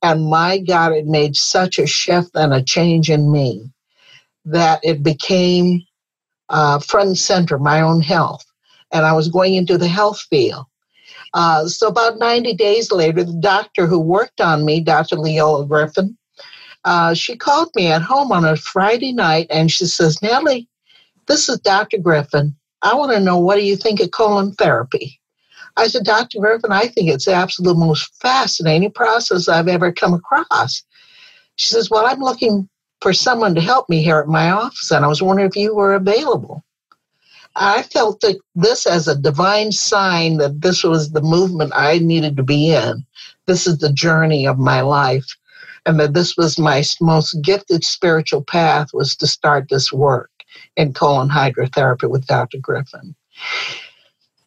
And 0.02 0.26
my 0.26 0.58
God, 0.58 0.92
it 0.92 1.06
made 1.06 1.36
such 1.36 1.78
a 1.78 1.86
shift 1.86 2.30
and 2.34 2.52
a 2.52 2.62
change 2.62 3.10
in 3.10 3.30
me 3.30 3.70
that 4.44 4.80
it 4.82 5.02
became 5.02 5.82
uh, 6.48 6.78
front 6.78 7.08
and 7.08 7.18
center, 7.18 7.58
my 7.58 7.80
own 7.80 8.00
health. 8.00 8.44
And 8.92 9.04
I 9.04 9.12
was 9.12 9.28
going 9.28 9.54
into 9.54 9.76
the 9.76 9.88
health 9.88 10.20
field. 10.30 10.64
Uh, 11.34 11.66
so 11.66 11.88
about 11.88 12.18
90 12.18 12.54
days 12.54 12.90
later, 12.90 13.22
the 13.22 13.38
doctor 13.40 13.86
who 13.86 14.00
worked 14.00 14.40
on 14.40 14.64
me, 14.64 14.80
Dr. 14.80 15.16
Leola 15.16 15.66
Griffin, 15.66 16.16
uh, 16.84 17.12
she 17.12 17.36
called 17.36 17.68
me 17.74 17.88
at 17.88 18.02
home 18.02 18.32
on 18.32 18.44
a 18.44 18.56
Friday 18.56 19.12
night 19.12 19.46
and 19.50 19.70
she 19.70 19.84
says, 19.84 20.22
Nellie, 20.22 20.68
this 21.26 21.48
is 21.48 21.58
Dr. 21.60 21.98
Griffin. 21.98 22.56
I 22.82 22.94
want 22.94 23.12
to 23.12 23.20
know 23.20 23.38
what 23.38 23.56
do 23.56 23.64
you 23.64 23.76
think 23.76 24.00
of 24.00 24.12
colon 24.12 24.52
therapy? 24.52 25.20
I 25.76 25.86
said, 25.88 26.04
Dr. 26.04 26.40
Griffin, 26.40 26.72
I 26.72 26.88
think 26.88 27.08
it's 27.08 27.24
the 27.24 27.34
absolute 27.34 27.76
most 27.76 28.14
fascinating 28.20 28.90
process 28.90 29.48
I've 29.48 29.68
ever 29.68 29.92
come 29.92 30.14
across. 30.14 30.82
She 31.56 31.68
says, 31.68 31.90
Well, 31.90 32.06
I'm 32.06 32.20
looking 32.20 32.68
for 33.00 33.12
someone 33.12 33.54
to 33.54 33.60
help 33.60 33.88
me 33.88 34.02
here 34.02 34.18
at 34.18 34.28
my 34.28 34.50
office, 34.50 34.90
and 34.90 35.04
I 35.04 35.08
was 35.08 35.22
wondering 35.22 35.48
if 35.48 35.56
you 35.56 35.74
were 35.74 35.94
available. 35.94 36.64
I 37.54 37.82
felt 37.82 38.20
that 38.20 38.38
this 38.54 38.86
as 38.86 39.08
a 39.08 39.18
divine 39.18 39.72
sign 39.72 40.38
that 40.38 40.60
this 40.60 40.84
was 40.84 41.10
the 41.10 41.22
movement 41.22 41.72
I 41.74 41.98
needed 41.98 42.36
to 42.36 42.42
be 42.42 42.70
in. 42.70 43.04
This 43.46 43.66
is 43.66 43.78
the 43.78 43.92
journey 43.92 44.46
of 44.46 44.58
my 44.58 44.80
life. 44.80 45.26
And 45.86 45.98
that 45.98 46.12
this 46.12 46.36
was 46.36 46.58
my 46.58 46.84
most 47.00 47.40
gifted 47.42 47.82
spiritual 47.82 48.42
path 48.42 48.88
was 48.92 49.16
to 49.16 49.26
start 49.26 49.68
this 49.70 49.92
work 49.92 50.30
in 50.78 50.94
colon 50.94 51.28
hydrotherapy 51.28 52.08
with 52.08 52.26
Dr. 52.26 52.58
Griffin. 52.58 53.14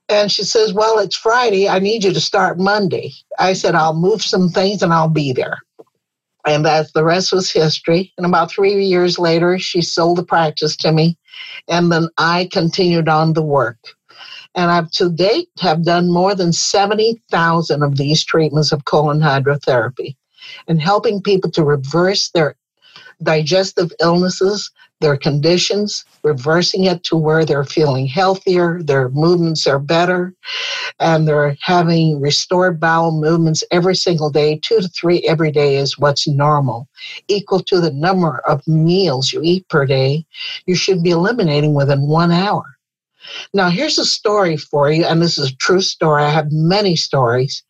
And 0.09 0.31
she 0.31 0.43
says, 0.43 0.73
Well, 0.73 0.97
it's 0.97 1.15
Friday. 1.15 1.69
I 1.69 1.79
need 1.79 2.03
you 2.03 2.13
to 2.13 2.19
start 2.19 2.57
Monday. 2.57 3.11
I 3.38 3.53
said, 3.53 3.75
I'll 3.75 3.93
move 3.93 4.23
some 4.23 4.50
things 4.50 4.81
and 4.81 4.93
I'll 4.93 5.09
be 5.09 5.33
there. 5.33 5.59
And 6.45 6.65
that 6.65 6.91
the 6.93 7.03
rest 7.03 7.31
was 7.31 7.51
history. 7.51 8.11
And 8.17 8.25
about 8.25 8.50
three 8.50 8.83
years 8.83 9.19
later, 9.19 9.59
she 9.59 9.81
sold 9.81 10.17
the 10.17 10.23
practice 10.23 10.75
to 10.77 10.91
me. 10.91 11.17
And 11.67 11.91
then 11.91 12.07
I 12.17 12.50
continued 12.51 13.07
on 13.07 13.33
the 13.33 13.43
work. 13.43 13.77
And 14.55 14.71
I've 14.71 14.91
to 14.91 15.09
date 15.09 15.50
have 15.59 15.85
done 15.85 16.11
more 16.11 16.33
than 16.33 16.51
70,000 16.51 17.83
of 17.83 17.97
these 17.97 18.25
treatments 18.25 18.71
of 18.71 18.85
colon 18.85 19.19
hydrotherapy 19.19 20.15
and 20.67 20.81
helping 20.81 21.21
people 21.21 21.51
to 21.51 21.63
reverse 21.63 22.29
their 22.31 22.55
digestive 23.23 23.91
illnesses, 24.01 24.71
their 25.01 25.17
conditions, 25.17 26.05
reversing 26.24 26.86
it 26.86 27.03
to 27.03 27.17
where 27.17 27.43
they're 27.43 27.65
feeling 27.65 28.08
healthier, 28.08 28.81
their 28.81 29.10
movements 29.10 29.67
are 29.67 29.79
better, 29.79 30.34
and 31.00 31.27
they're 31.27 31.58
having 31.62 32.22
restored 32.22 32.79
bowel 32.79 33.12
movements 33.12 33.63
every 33.72 33.96
single 33.96 34.29
day. 34.29 34.60
Two 34.62 34.79
to 34.79 34.88
three 34.88 35.22
every 35.27 35.51
day 35.51 35.75
is 35.75 35.98
what's 35.98 36.27
normal, 36.27 36.88
equal 37.27 37.60
to 37.60 37.81
the 37.81 37.91
number 37.91 38.41
of 38.48 38.65
meals 38.67 39.34
you 39.34 39.41
eat 39.43 39.67
per 39.67 39.86
day. 39.86 40.25
You 40.65 40.75
should 40.75 41.03
be 41.03 41.10
eliminating 41.10 41.74
within 41.74 42.08
one 42.08 42.31
hour. 42.31 42.63
Now, 43.53 43.70
here's 43.70 44.00
a 44.00 44.05
story 44.05 44.58
for 44.58 44.91
you, 44.91 45.05
and 45.05 45.22
this 45.22 45.38
is 45.38 45.51
a 45.51 45.55
true 45.58 45.81
story. 45.81 46.24
I 46.24 46.29
have 46.29 46.51
many 46.51 46.96
stories. 46.96 47.63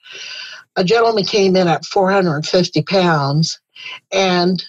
A 0.75 0.83
gentleman 0.83 1.25
came 1.25 1.55
in 1.55 1.67
at 1.67 1.85
450 1.85 2.81
pounds, 2.83 3.59
and 4.11 4.63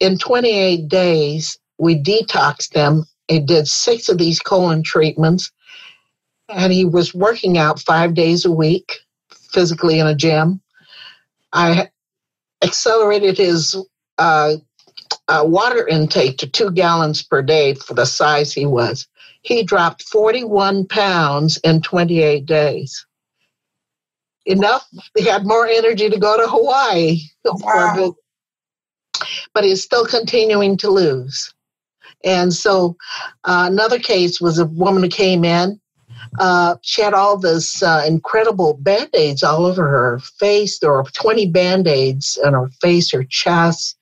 in 0.00 0.18
28 0.18 0.88
days, 0.88 1.58
we 1.82 2.00
detoxed 2.00 2.70
them. 2.70 3.04
He 3.26 3.40
did 3.40 3.66
six 3.66 4.08
of 4.08 4.16
these 4.16 4.38
colon 4.38 4.84
treatments, 4.84 5.50
and 6.48 6.72
he 6.72 6.84
was 6.84 7.12
working 7.12 7.58
out 7.58 7.80
five 7.80 8.14
days 8.14 8.44
a 8.44 8.52
week, 8.52 9.00
physically 9.50 9.98
in 9.98 10.06
a 10.06 10.14
gym. 10.14 10.60
I 11.52 11.90
accelerated 12.62 13.36
his 13.36 13.76
uh, 14.16 14.54
uh, 15.26 15.42
water 15.44 15.86
intake 15.88 16.38
to 16.38 16.48
two 16.48 16.70
gallons 16.70 17.24
per 17.24 17.42
day 17.42 17.74
for 17.74 17.94
the 17.94 18.06
size 18.06 18.52
he 18.52 18.64
was. 18.64 19.08
He 19.42 19.64
dropped 19.64 20.04
41 20.04 20.86
pounds 20.86 21.58
in 21.64 21.82
28 21.82 22.46
days. 22.46 23.04
Enough, 24.46 24.86
he 25.16 25.24
had 25.24 25.44
more 25.46 25.66
energy 25.66 26.08
to 26.08 26.18
go 26.18 26.36
to 26.36 26.48
Hawaii 26.48 27.18
wow 27.44 28.14
but 29.54 29.64
he's 29.64 29.82
still 29.82 30.06
continuing 30.06 30.76
to 30.78 30.90
lose. 30.90 31.51
And 32.24 32.52
so 32.52 32.96
uh, 33.44 33.68
another 33.70 33.98
case 33.98 34.40
was 34.40 34.58
a 34.58 34.66
woman 34.66 35.02
who 35.02 35.08
came 35.08 35.44
in. 35.44 35.80
Uh, 36.38 36.76
she 36.82 37.02
had 37.02 37.14
all 37.14 37.36
this 37.36 37.82
uh, 37.82 38.04
incredible 38.06 38.74
band 38.74 39.10
aids 39.14 39.42
all 39.42 39.66
over 39.66 39.88
her 39.88 40.18
face. 40.38 40.78
There 40.78 40.92
were 40.92 41.04
20 41.04 41.46
band 41.50 41.88
aids 41.88 42.38
on 42.44 42.54
her 42.54 42.68
face, 42.80 43.10
her 43.12 43.24
chest, 43.24 43.96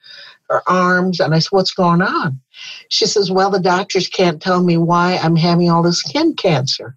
her 0.48 0.62
arms. 0.68 1.20
And 1.20 1.34
I 1.34 1.38
said, 1.38 1.52
What's 1.52 1.72
going 1.72 2.02
on? 2.02 2.40
She 2.88 3.06
says, 3.06 3.30
Well, 3.30 3.50
the 3.50 3.60
doctors 3.60 4.08
can't 4.08 4.42
tell 4.42 4.62
me 4.62 4.76
why 4.76 5.16
I'm 5.16 5.36
having 5.36 5.70
all 5.70 5.82
this 5.82 6.00
skin 6.00 6.34
cancer. 6.34 6.96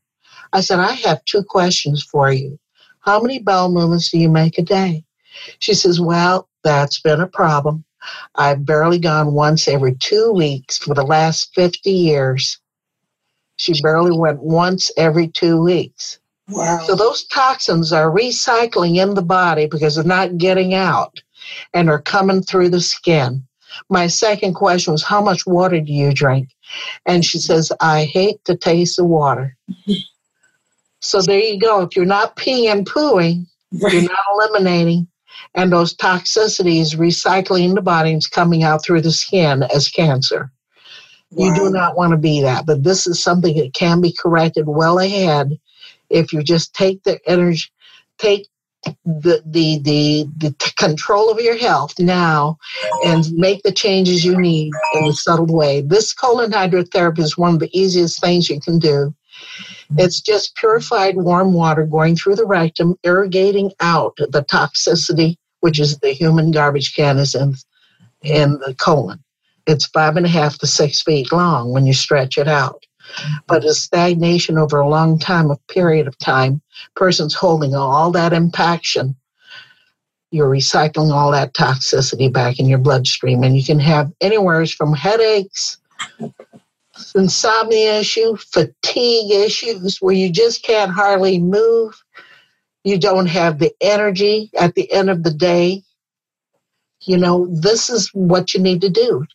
I 0.51 0.61
said, 0.61 0.79
I 0.79 0.91
have 0.91 1.25
two 1.25 1.43
questions 1.43 2.03
for 2.03 2.31
you. 2.31 2.59
How 2.99 3.21
many 3.21 3.39
bowel 3.39 3.71
movements 3.71 4.11
do 4.11 4.19
you 4.19 4.29
make 4.29 4.57
a 4.57 4.61
day? 4.63 5.03
She 5.59 5.73
says, 5.73 5.99
Well, 5.99 6.47
that's 6.63 6.99
been 6.99 7.21
a 7.21 7.27
problem. 7.27 7.83
I've 8.35 8.65
barely 8.65 8.99
gone 8.99 9.33
once 9.33 9.67
every 9.67 9.95
two 9.95 10.31
weeks 10.31 10.77
for 10.77 10.93
the 10.93 11.03
last 11.03 11.53
50 11.55 11.89
years. 11.89 12.59
She 13.57 13.79
barely 13.81 14.17
went 14.17 14.41
once 14.41 14.91
every 14.97 15.27
two 15.27 15.61
weeks. 15.61 16.19
Wow. 16.49 16.83
So 16.85 16.95
those 16.95 17.23
toxins 17.25 17.93
are 17.93 18.11
recycling 18.11 18.97
in 18.97 19.13
the 19.13 19.21
body 19.21 19.67
because 19.67 19.95
they're 19.95 20.03
not 20.03 20.37
getting 20.37 20.73
out 20.73 21.21
and 21.73 21.89
are 21.89 22.01
coming 22.01 22.41
through 22.41 22.69
the 22.69 22.81
skin. 22.81 23.43
My 23.89 24.07
second 24.07 24.53
question 24.53 24.91
was, 24.91 25.03
How 25.03 25.21
much 25.21 25.45
water 25.45 25.79
do 25.79 25.91
you 25.91 26.13
drink? 26.13 26.49
And 27.05 27.23
she 27.23 27.37
mm-hmm. 27.37 27.53
says, 27.53 27.71
I 27.79 28.05
hate 28.05 28.43
the 28.45 28.57
taste 28.57 28.99
of 28.99 29.05
water. 29.05 29.55
so 30.99 31.21
there 31.21 31.39
you 31.39 31.59
go. 31.59 31.81
If 31.81 31.95
you're 31.95 32.05
not 32.05 32.35
peeing 32.35 32.71
and 32.71 32.85
pooing, 32.85 33.47
right. 33.81 33.93
you're 33.93 34.03
not 34.03 34.19
eliminating 34.33 35.07
and 35.55 35.71
those 35.71 35.95
toxicities 35.95 36.95
recycling 36.95 37.75
the 37.75 37.81
body 37.81 38.11
and 38.11 38.31
coming 38.31 38.63
out 38.63 38.83
through 38.83 39.01
the 39.01 39.11
skin 39.11 39.63
as 39.63 39.87
cancer. 39.87 40.51
Wow. 41.31 41.45
You 41.45 41.55
do 41.55 41.69
not 41.71 41.95
want 41.97 42.11
to 42.11 42.17
be 42.17 42.41
that, 42.41 42.65
but 42.65 42.83
this 42.83 43.07
is 43.07 43.21
something 43.21 43.57
that 43.57 43.73
can 43.73 44.01
be 44.01 44.15
corrected 44.17 44.67
well 44.67 44.99
ahead 44.99 45.57
if 46.09 46.31
you 46.31 46.43
just 46.43 46.73
take 46.73 47.03
the 47.03 47.19
energy, 47.27 47.69
take 48.17 48.47
the, 49.05 49.41
the 49.45 49.79
the 49.79 50.27
the 50.37 50.73
control 50.77 51.31
of 51.31 51.39
your 51.39 51.57
health 51.57 51.97
now 51.99 52.57
and 53.05 53.31
make 53.31 53.63
the 53.63 53.71
changes 53.71 54.25
you 54.25 54.37
need 54.37 54.73
in 54.95 55.05
a 55.05 55.13
subtle 55.13 55.45
way. 55.45 55.81
This 55.81 56.13
colon 56.13 56.51
hydrotherapy 56.51 57.19
is 57.19 57.37
one 57.37 57.53
of 57.53 57.59
the 57.59 57.69
easiest 57.77 58.19
things 58.19 58.49
you 58.49 58.59
can 58.59 58.79
do. 58.79 59.15
It's 59.97 60.21
just 60.21 60.55
purified 60.55 61.15
warm 61.15 61.53
water 61.53 61.85
going 61.85 62.15
through 62.15 62.35
the 62.35 62.45
rectum, 62.45 62.95
irrigating 63.03 63.71
out 63.79 64.17
the 64.17 64.43
toxicity 64.43 65.37
which 65.63 65.79
is 65.79 65.97
the 65.99 66.11
human 66.11 66.51
garbage 66.51 66.93
can, 66.93 67.17
is 67.17 67.33
in, 67.33 67.55
in 68.21 68.59
the 68.65 68.75
colon. 68.77 69.23
It's 69.65 69.85
five 69.85 70.17
and 70.17 70.25
a 70.25 70.29
half 70.29 70.57
to 70.57 70.67
six 70.67 71.01
feet 71.01 71.31
long 71.31 71.71
when 71.71 71.85
you 71.85 71.93
stretch 71.93 72.37
it 72.37 72.49
out. 72.49 72.85
But 73.47 73.63
a 73.63 73.73
stagnation 73.73 74.57
over 74.57 74.79
a 74.79 74.89
long 74.89 75.17
time, 75.17 75.49
a 75.49 75.55
period 75.69 76.05
of 76.05 76.17
time, 76.17 76.61
person's 76.97 77.33
holding 77.33 77.75
all 77.75 78.11
that 78.11 78.33
impaction. 78.33 79.15
You're 80.31 80.49
recycling 80.49 81.13
all 81.13 81.31
that 81.31 81.53
toxicity 81.53 82.29
back 82.29 82.59
in 82.59 82.67
your 82.67 82.79
bloodstream, 82.79 83.41
and 83.41 83.55
you 83.55 83.63
can 83.63 83.79
have 83.79 84.11
anywhere 84.19 84.65
from 84.65 84.93
headaches, 84.93 85.77
insomnia 87.15 88.01
issue, 88.01 88.35
fatigue 88.35 89.31
issues 89.31 89.99
where 90.01 90.13
you 90.13 90.29
just 90.29 90.61
can't 90.61 90.91
hardly 90.91 91.39
move, 91.39 92.02
you 92.83 92.97
don't 92.99 93.27
have 93.27 93.59
the 93.59 93.73
energy 93.81 94.51
at 94.59 94.75
the 94.75 94.91
end 94.91 95.09
of 95.09 95.23
the 95.23 95.33
day. 95.33 95.83
You 97.01 97.17
know, 97.17 97.47
this 97.47 97.89
is 97.89 98.09
what 98.13 98.53
you 98.53 98.61
need 98.61 98.81
to 98.81 98.89
do 98.89 99.25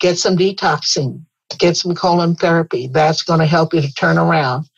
get 0.00 0.18
some 0.18 0.36
detoxing, 0.36 1.24
get 1.58 1.76
some 1.76 1.94
colon 1.94 2.34
therapy. 2.36 2.88
That's 2.88 3.22
going 3.22 3.40
to 3.40 3.46
help 3.46 3.74
you 3.74 3.80
to 3.80 3.92
turn 3.94 4.18
around. 4.18 4.68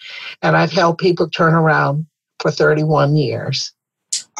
And 0.43 0.57
I've 0.57 0.73
helped 0.73 1.01
people 1.01 1.29
turn 1.29 1.55
around 1.55 2.07
for 2.41 2.51
31 2.51 3.17
years. 3.17 3.73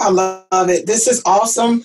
I 0.01 0.09
love 0.09 0.71
it. 0.71 0.87
This 0.87 1.07
is 1.07 1.23
awesome. 1.27 1.85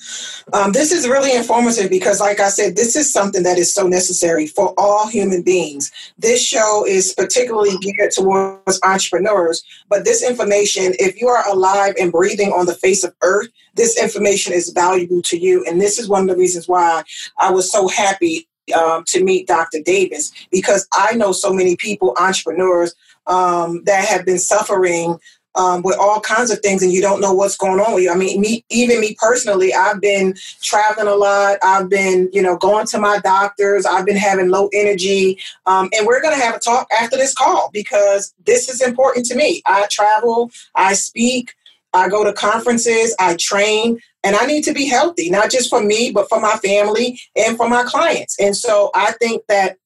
Um, 0.53 0.72
this 0.72 0.93
is 0.93 1.05
really 1.07 1.36
informative 1.36 1.89
because, 1.89 2.22
like 2.22 2.39
I 2.39 2.48
said, 2.48 2.77
this 2.77 2.95
is 2.95 3.12
something 3.12 3.43
that 3.43 3.57
is 3.57 3.74
so 3.74 3.88
necessary 3.88 4.48
for 4.48 4.74
all 4.77 5.07
human 5.07 5.41
beings. 5.41 5.91
This 6.17 6.41
show 6.41 6.86
is 6.88 7.13
particularly 7.13 7.77
geared 7.79 8.12
towards 8.12 8.79
entrepreneurs, 8.84 9.63
but 9.89 10.05
this 10.05 10.24
information, 10.24 10.93
if 10.98 11.19
you 11.19 11.27
are 11.27 11.48
alive 11.50 11.95
and 12.00 12.12
breathing 12.12 12.53
on 12.53 12.65
the 12.65 12.75
face 12.75 13.03
of 13.03 13.13
earth, 13.22 13.50
this 13.75 14.01
information 14.01 14.53
is 14.53 14.69
valuable 14.69 15.22
to 15.24 15.38
you. 15.38 15.65
And 15.67 15.81
this 15.81 16.00
is 16.00 16.07
one 16.07 16.22
of 16.22 16.29
the 16.29 16.38
reasons 16.38 16.69
why 16.69 17.03
I 17.38 17.51
was 17.51 17.69
so 17.69 17.89
happy 17.89 18.48
um, 18.74 19.03
to 19.07 19.24
meet 19.24 19.48
Dr. 19.48 19.81
Davis 19.81 20.31
because 20.51 20.88
I 20.93 21.15
know 21.15 21.34
so 21.34 21.53
many 21.53 21.75
people, 21.75 22.15
entrepreneurs, 22.17 22.95
um, 23.27 23.84
that 23.86 24.05
have 24.05 24.25
been 24.25 24.39
suffering 24.39 25.19
um, 25.55 25.81
with 25.83 25.97
all 25.97 26.19
kinds 26.19 26.51
of 26.51 26.59
things 26.59 26.83
and 26.83 26.91
you 26.91 27.01
don't 27.01 27.21
know 27.21 27.33
what's 27.33 27.57
going 27.57 27.79
on 27.79 27.93
with 27.93 28.03
you. 28.03 28.12
I 28.12 28.15
mean, 28.15 28.41
me, 28.41 28.65
even 28.69 29.00
me 29.00 29.15
personally, 29.19 29.74
I've 29.74 30.01
been 30.01 30.35
traveling 30.62 31.07
a 31.07 31.15
lot. 31.15 31.57
I've 31.63 31.89
been, 31.89 32.29
you 32.33 32.41
know, 32.41 32.57
going 32.57 32.88
to 32.88 33.00
my 33.00 33.19
doctors. 33.19 33.85
I've 33.85 34.05
been 34.05 34.17
having 34.17 34.50
low 34.50 34.69
energy. 34.74 35.39
Um, 35.65 35.89
and 35.97 36.05
we're 36.05 36.21
going 36.21 36.35
to 36.35 36.43
have 36.43 36.55
a 36.55 36.59
talk 36.59 36.88
after 36.97 37.17
this 37.17 37.33
call 37.33 37.69
because 37.74 38.33
this 38.45 38.69
is 38.69 38.81
important 38.81 39.25
to 39.27 39.35
me. 39.35 39.62
I 39.65 39.88
travel, 39.89 40.51
I 40.75 40.93
speak, 40.93 41.53
I 41.93 42.09
go 42.09 42.24
to 42.24 42.33
conferences, 42.33 43.15
I 43.19 43.38
train, 43.39 44.00
and 44.24 44.35
I 44.35 44.45
need 44.45 44.63
to 44.65 44.74
be 44.74 44.88
healthy, 44.88 45.29
not 45.29 45.50
just 45.50 45.69
for 45.69 45.81
me, 45.81 46.12
but 46.12 46.27
for 46.27 46.41
my 46.41 46.57
family 46.57 47.19
and 47.35 47.55
for 47.55 47.69
my 47.69 47.83
clients. 47.83 48.38
And 48.39 48.55
so 48.55 48.91
I 48.93 49.13
think 49.13 49.43
that 49.47 49.77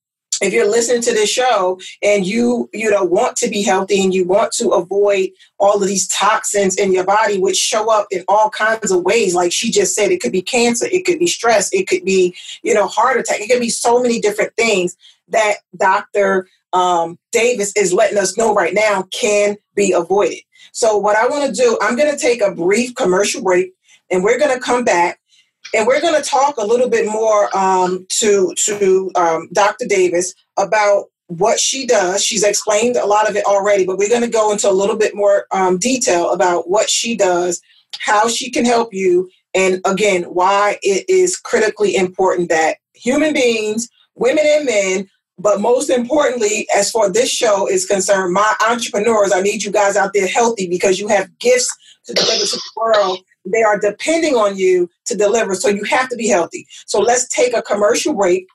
if 0.41 0.53
you're 0.53 0.69
listening 0.69 1.01
to 1.01 1.13
this 1.13 1.29
show 1.29 1.79
and 2.01 2.25
you 2.25 2.69
you 2.73 2.89
know 2.89 3.03
want 3.03 3.35
to 3.37 3.49
be 3.49 3.63
healthy 3.63 4.03
and 4.03 4.13
you 4.13 4.25
want 4.25 4.51
to 4.53 4.69
avoid 4.69 5.29
all 5.59 5.81
of 5.81 5.87
these 5.87 6.07
toxins 6.07 6.75
in 6.75 6.93
your 6.93 7.03
body 7.03 7.39
which 7.39 7.57
show 7.57 7.91
up 7.91 8.07
in 8.11 8.23
all 8.27 8.49
kinds 8.49 8.91
of 8.91 9.03
ways 9.03 9.35
like 9.35 9.51
she 9.51 9.71
just 9.71 9.95
said 9.95 10.11
it 10.11 10.21
could 10.21 10.31
be 10.31 10.41
cancer 10.41 10.87
it 10.91 11.05
could 11.05 11.19
be 11.19 11.27
stress 11.27 11.69
it 11.73 11.87
could 11.87 12.03
be 12.03 12.35
you 12.63 12.73
know 12.73 12.87
heart 12.87 13.19
attack 13.19 13.39
it 13.39 13.49
could 13.49 13.59
be 13.59 13.69
so 13.69 14.01
many 14.01 14.19
different 14.19 14.53
things 14.55 14.95
that 15.27 15.55
dr 15.77 16.47
um, 16.71 17.17
davis 17.31 17.73
is 17.75 17.93
letting 17.93 18.17
us 18.17 18.37
know 18.37 18.53
right 18.53 18.75
now 18.75 19.01
can 19.11 19.57
be 19.75 19.91
avoided. 19.91 20.39
So 20.71 20.97
what 20.97 21.17
i 21.17 21.27
want 21.27 21.47
to 21.47 21.61
do 21.61 21.77
i'm 21.81 21.95
going 21.95 22.11
to 22.11 22.19
take 22.19 22.41
a 22.41 22.53
brief 22.53 22.95
commercial 22.95 23.41
break 23.41 23.73
and 24.11 24.23
we're 24.23 24.39
going 24.39 24.53
to 24.53 24.63
come 24.63 24.83
back 24.83 25.19
and 25.73 25.87
we're 25.87 26.01
going 26.01 26.21
to 26.21 26.27
talk 26.27 26.57
a 26.57 26.65
little 26.65 26.89
bit 26.89 27.05
more 27.05 27.55
um, 27.55 28.05
to 28.19 28.53
to 28.57 29.11
um, 29.15 29.49
Dr. 29.53 29.85
Davis 29.87 30.33
about 30.57 31.05
what 31.27 31.59
she 31.59 31.85
does. 31.85 32.23
She's 32.23 32.43
explained 32.43 32.95
a 32.95 33.05
lot 33.05 33.29
of 33.29 33.35
it 33.35 33.45
already, 33.45 33.85
but 33.85 33.97
we're 33.97 34.09
going 34.09 34.23
to 34.23 34.29
go 34.29 34.51
into 34.51 34.69
a 34.69 34.73
little 34.73 34.97
bit 34.97 35.15
more 35.15 35.45
um, 35.51 35.77
detail 35.77 36.31
about 36.31 36.69
what 36.69 36.89
she 36.89 37.15
does, 37.15 37.61
how 37.99 38.27
she 38.27 38.49
can 38.49 38.65
help 38.65 38.93
you, 38.93 39.29
and 39.53 39.79
again, 39.85 40.23
why 40.23 40.77
it 40.81 41.05
is 41.07 41.37
critically 41.37 41.95
important 41.95 42.49
that 42.49 42.77
human 42.93 43.33
beings, 43.33 43.87
women 44.15 44.43
and 44.45 44.65
men, 44.65 45.09
but 45.37 45.61
most 45.61 45.89
importantly, 45.89 46.67
as 46.75 46.91
far 46.91 47.09
this 47.09 47.29
show 47.29 47.67
is 47.67 47.85
concerned, 47.85 48.33
my 48.33 48.55
entrepreneurs, 48.67 49.31
I 49.31 49.41
need 49.41 49.63
you 49.63 49.71
guys 49.71 49.95
out 49.95 50.11
there 50.13 50.27
healthy 50.27 50.67
because 50.67 50.99
you 50.99 51.07
have 51.07 51.37
gifts 51.39 51.73
to 52.05 52.13
deliver 52.13 52.45
to 52.45 52.55
the 52.55 52.71
world 52.75 53.19
they 53.45 53.63
are 53.63 53.79
depending 53.79 54.35
on 54.35 54.57
you 54.57 54.89
to 55.05 55.15
deliver. 55.15 55.55
So 55.55 55.69
you 55.69 55.83
have 55.85 56.09
to 56.09 56.15
be 56.15 56.27
healthy. 56.27 56.67
So 56.85 56.99
let's 56.99 57.27
take 57.27 57.55
a 57.55 57.61
commercial 57.61 58.13
break. 58.13 58.47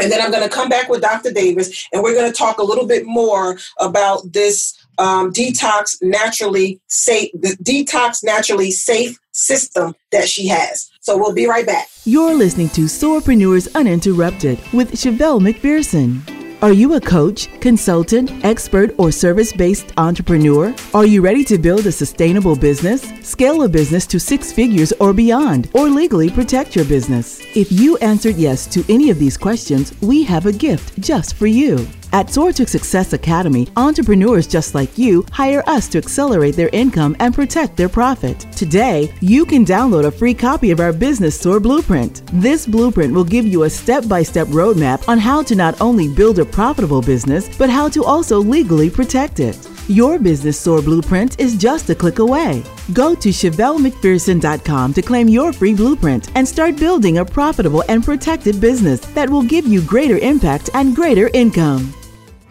And 0.00 0.12
then 0.12 0.20
I'm 0.20 0.30
going 0.30 0.48
to 0.48 0.54
come 0.54 0.68
back 0.68 0.88
with 0.88 1.00
Dr. 1.00 1.32
Davis, 1.32 1.88
and 1.92 2.02
we're 2.02 2.14
going 2.14 2.30
to 2.30 2.36
talk 2.36 2.58
a 2.58 2.62
little 2.62 2.86
bit 2.86 3.04
more 3.04 3.58
about 3.80 4.32
this 4.32 4.78
um, 4.98 5.32
detox 5.32 5.96
naturally 6.02 6.80
safe, 6.86 7.30
the 7.32 7.56
detox 7.62 8.22
naturally 8.22 8.70
safe 8.70 9.18
system 9.32 9.94
that 10.12 10.28
she 10.28 10.46
has. 10.48 10.90
So 11.00 11.16
we'll 11.16 11.34
be 11.34 11.46
right 11.46 11.66
back. 11.66 11.88
You're 12.04 12.34
listening 12.34 12.68
to 12.70 12.82
Soarpreneurs 12.82 13.74
Uninterrupted 13.74 14.60
with 14.72 14.92
Chevelle 14.92 15.40
McPherson. 15.40 16.47
Are 16.60 16.72
you 16.72 16.94
a 16.94 17.00
coach, 17.00 17.48
consultant, 17.60 18.32
expert, 18.44 18.92
or 18.98 19.12
service 19.12 19.52
based 19.52 19.92
entrepreneur? 19.96 20.74
Are 20.92 21.06
you 21.06 21.22
ready 21.22 21.44
to 21.44 21.56
build 21.56 21.86
a 21.86 21.92
sustainable 21.92 22.56
business, 22.56 23.02
scale 23.22 23.62
a 23.62 23.68
business 23.68 24.08
to 24.08 24.18
six 24.18 24.50
figures 24.50 24.92
or 24.98 25.12
beyond, 25.12 25.70
or 25.72 25.88
legally 25.88 26.28
protect 26.28 26.74
your 26.74 26.84
business? 26.86 27.40
If 27.54 27.70
you 27.70 27.96
answered 27.98 28.34
yes 28.34 28.66
to 28.74 28.84
any 28.88 29.08
of 29.08 29.20
these 29.20 29.36
questions, 29.36 29.94
we 30.00 30.24
have 30.24 30.46
a 30.46 30.52
gift 30.52 31.00
just 31.00 31.34
for 31.34 31.46
you. 31.46 31.86
At 32.10 32.30
Soar 32.30 32.52
to 32.54 32.66
Success 32.66 33.12
Academy, 33.12 33.68
entrepreneurs 33.76 34.46
just 34.46 34.74
like 34.74 34.96
you 34.96 35.26
hire 35.30 35.62
us 35.66 35.88
to 35.88 35.98
accelerate 35.98 36.56
their 36.56 36.70
income 36.72 37.14
and 37.20 37.34
protect 37.34 37.76
their 37.76 37.90
profit. 37.90 38.46
Today, 38.52 39.12
you 39.20 39.44
can 39.44 39.62
download 39.62 40.06
a 40.06 40.10
free 40.10 40.32
copy 40.32 40.70
of 40.70 40.80
our 40.80 40.92
Business 40.92 41.38
Soar 41.38 41.60
Blueprint. 41.60 42.22
This 42.32 42.66
blueprint 42.66 43.12
will 43.12 43.24
give 43.24 43.46
you 43.46 43.64
a 43.64 43.70
step 43.70 44.08
by 44.08 44.22
step 44.22 44.46
roadmap 44.48 45.06
on 45.06 45.18
how 45.18 45.42
to 45.42 45.54
not 45.54 45.78
only 45.82 46.08
build 46.08 46.38
a 46.38 46.46
profitable 46.46 47.02
business, 47.02 47.54
but 47.58 47.68
how 47.68 47.90
to 47.90 48.02
also 48.04 48.38
legally 48.38 48.88
protect 48.88 49.38
it. 49.38 49.68
Your 49.90 50.18
Business 50.18 50.60
Soar 50.60 50.82
Blueprint 50.82 51.40
is 51.40 51.56
just 51.56 51.88
a 51.88 51.94
click 51.94 52.18
away. 52.18 52.62
Go 52.92 53.14
to 53.14 53.30
ChevelleMcPherson.com 53.30 54.92
to 54.92 55.00
claim 55.00 55.28
your 55.28 55.50
free 55.50 55.74
blueprint 55.74 56.28
and 56.34 56.46
start 56.46 56.76
building 56.76 57.16
a 57.18 57.24
profitable 57.24 57.82
and 57.88 58.04
protected 58.04 58.60
business 58.60 59.00
that 59.14 59.30
will 59.30 59.42
give 59.42 59.66
you 59.66 59.80
greater 59.80 60.18
impact 60.18 60.68
and 60.74 60.94
greater 60.94 61.30
income. 61.32 61.94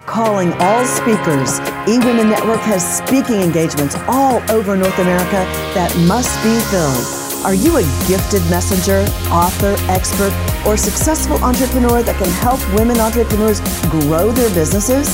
Calling 0.07 0.51
all 0.53 0.83
speakers, 0.83 1.59
eWomen 1.85 2.31
Network 2.31 2.61
has 2.61 2.97
speaking 3.05 3.39
engagements 3.41 3.95
all 4.07 4.41
over 4.49 4.75
North 4.75 4.97
America 4.97 5.45
that 5.75 5.95
must 6.07 6.41
be 6.41 6.59
filled. 6.71 7.45
Are 7.45 7.53
you 7.53 7.77
a 7.77 7.83
gifted 8.07 8.41
messenger, 8.49 9.05
author, 9.29 9.75
expert, 9.91 10.33
or 10.65 10.75
successful 10.75 11.37
entrepreneur 11.43 12.01
that 12.01 12.15
can 12.17 12.31
help 12.41 12.59
women 12.73 12.99
entrepreneurs 12.99 13.59
grow 13.91 14.31
their 14.31 14.49
businesses? 14.55 15.07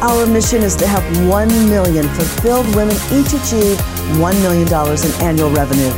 Our 0.00 0.28
mission 0.28 0.62
is 0.62 0.76
to 0.76 0.86
help 0.86 1.02
1 1.28 1.48
million 1.68 2.06
fulfilled 2.10 2.72
women 2.76 2.94
each 3.10 3.32
achieve 3.32 3.76
$1 4.14 4.42
million 4.42 4.68
in 4.68 5.22
annual 5.26 5.50
revenue. 5.50 5.90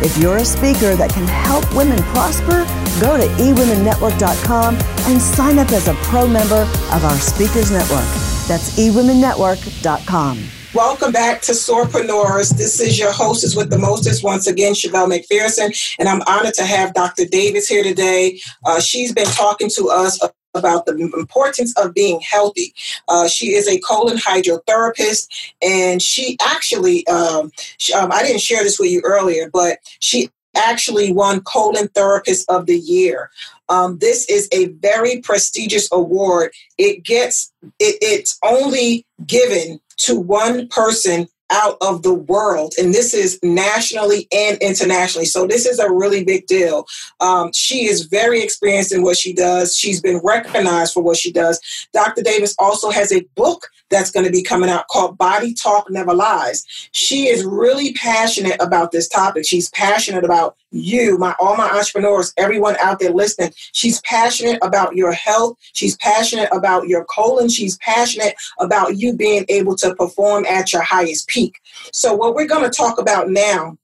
If 0.00 0.16
you're 0.16 0.36
a 0.36 0.44
speaker 0.44 0.94
that 0.94 1.10
can 1.10 1.26
help 1.26 1.64
women 1.74 2.00
prosper, 2.14 2.64
go 3.00 3.16
to 3.16 3.26
eWomenNetwork.com 3.42 4.76
and 4.76 5.20
sign 5.20 5.58
up 5.58 5.72
as 5.72 5.88
a 5.88 5.94
pro 6.04 6.28
member 6.28 6.62
of 6.92 7.04
our 7.04 7.16
Speakers 7.16 7.72
Network. 7.72 8.06
That's 8.46 8.78
eWomenNetwork.com. 8.78 10.44
Welcome 10.72 11.10
back 11.10 11.42
to 11.42 11.52
Soarpreneurs. 11.52 12.56
This 12.56 12.78
is 12.78 12.96
your 12.96 13.10
hostess 13.10 13.56
with 13.56 13.70
the 13.70 13.78
mostest, 13.78 14.22
once 14.22 14.46
again, 14.46 14.74
Chevelle 14.74 15.08
McPherson, 15.08 15.96
and 15.98 16.08
I'm 16.08 16.22
honored 16.28 16.54
to 16.54 16.64
have 16.64 16.94
Dr. 16.94 17.24
Davis 17.24 17.66
here 17.66 17.82
today. 17.82 18.40
Uh, 18.64 18.78
she's 18.78 19.12
been 19.12 19.26
talking 19.26 19.68
to 19.70 19.88
us 19.88 20.20
about 20.58 20.86
the 20.86 20.96
importance 21.18 21.76
of 21.76 21.94
being 21.94 22.20
healthy. 22.20 22.74
Uh, 23.08 23.28
she 23.28 23.54
is 23.54 23.68
a 23.68 23.80
colon 23.80 24.16
hydrotherapist, 24.16 25.28
and 25.62 26.02
she 26.02 26.36
actually, 26.42 27.06
um, 27.06 27.50
she, 27.78 27.92
um, 27.92 28.10
I 28.12 28.22
didn't 28.22 28.40
share 28.40 28.62
this 28.62 28.78
with 28.78 28.90
you 28.90 29.02
earlier, 29.04 29.50
but 29.52 29.78
she 30.00 30.30
actually 30.56 31.12
won 31.12 31.40
Colon 31.42 31.88
Therapist 31.88 32.48
of 32.50 32.66
the 32.66 32.78
Year. 32.78 33.30
Um, 33.68 33.98
this 33.98 34.28
is 34.28 34.48
a 34.52 34.68
very 34.68 35.20
prestigious 35.20 35.88
award. 35.92 36.52
It 36.78 37.04
gets 37.04 37.52
it, 37.78 37.98
it's 38.00 38.38
only 38.42 39.06
given 39.26 39.80
to 39.98 40.18
one 40.18 40.68
person 40.68 41.28
out 41.50 41.76
of 41.80 42.02
the 42.02 42.14
world. 42.14 42.74
And 42.78 42.92
this 42.92 43.14
is 43.14 43.38
nationally 43.42 44.28
and 44.32 44.58
internationally. 44.58 45.26
So 45.26 45.46
this 45.46 45.66
is 45.66 45.78
a 45.78 45.90
really 45.90 46.24
big 46.24 46.46
deal. 46.46 46.86
Um, 47.20 47.52
she 47.52 47.86
is 47.86 48.02
very 48.02 48.42
experienced 48.42 48.92
in 48.92 49.02
what 49.02 49.16
she 49.16 49.32
does. 49.32 49.76
She's 49.76 50.00
been 50.00 50.20
recognized 50.22 50.94
for 50.94 51.02
what 51.02 51.16
she 51.16 51.32
does. 51.32 51.60
Dr. 51.92 52.22
Davis 52.22 52.54
also 52.58 52.90
has 52.90 53.12
a 53.12 53.24
book 53.34 53.68
that's 53.90 54.10
going 54.10 54.26
to 54.26 54.32
be 54.32 54.42
coming 54.42 54.70
out 54.70 54.88
called 54.88 55.18
Body 55.18 55.54
Talk 55.54 55.90
Never 55.90 56.14
Lies. 56.14 56.64
She 56.92 57.28
is 57.28 57.44
really 57.44 57.92
passionate 57.94 58.56
about 58.60 58.92
this 58.92 59.08
topic. 59.08 59.46
She's 59.46 59.70
passionate 59.70 60.24
about 60.24 60.56
you, 60.70 61.16
my 61.18 61.34
all 61.38 61.56
my 61.56 61.68
entrepreneurs, 61.70 62.32
everyone 62.36 62.76
out 62.80 62.98
there 62.98 63.10
listening. 63.10 63.52
She's 63.72 64.00
passionate 64.02 64.58
about 64.62 64.96
your 64.96 65.12
health. 65.12 65.56
She's 65.72 65.96
passionate 65.96 66.48
about 66.52 66.88
your 66.88 67.04
colon. 67.06 67.48
She's 67.48 67.76
passionate 67.78 68.34
about 68.58 68.96
you 68.96 69.14
being 69.14 69.44
able 69.48 69.76
to 69.76 69.94
perform 69.94 70.44
at 70.46 70.72
your 70.72 70.82
highest 70.82 71.28
peak. 71.28 71.60
So 71.92 72.14
what 72.14 72.34
we're 72.34 72.46
going 72.46 72.68
to 72.68 72.76
talk 72.76 72.98
about 72.98 73.30
now 73.30 73.78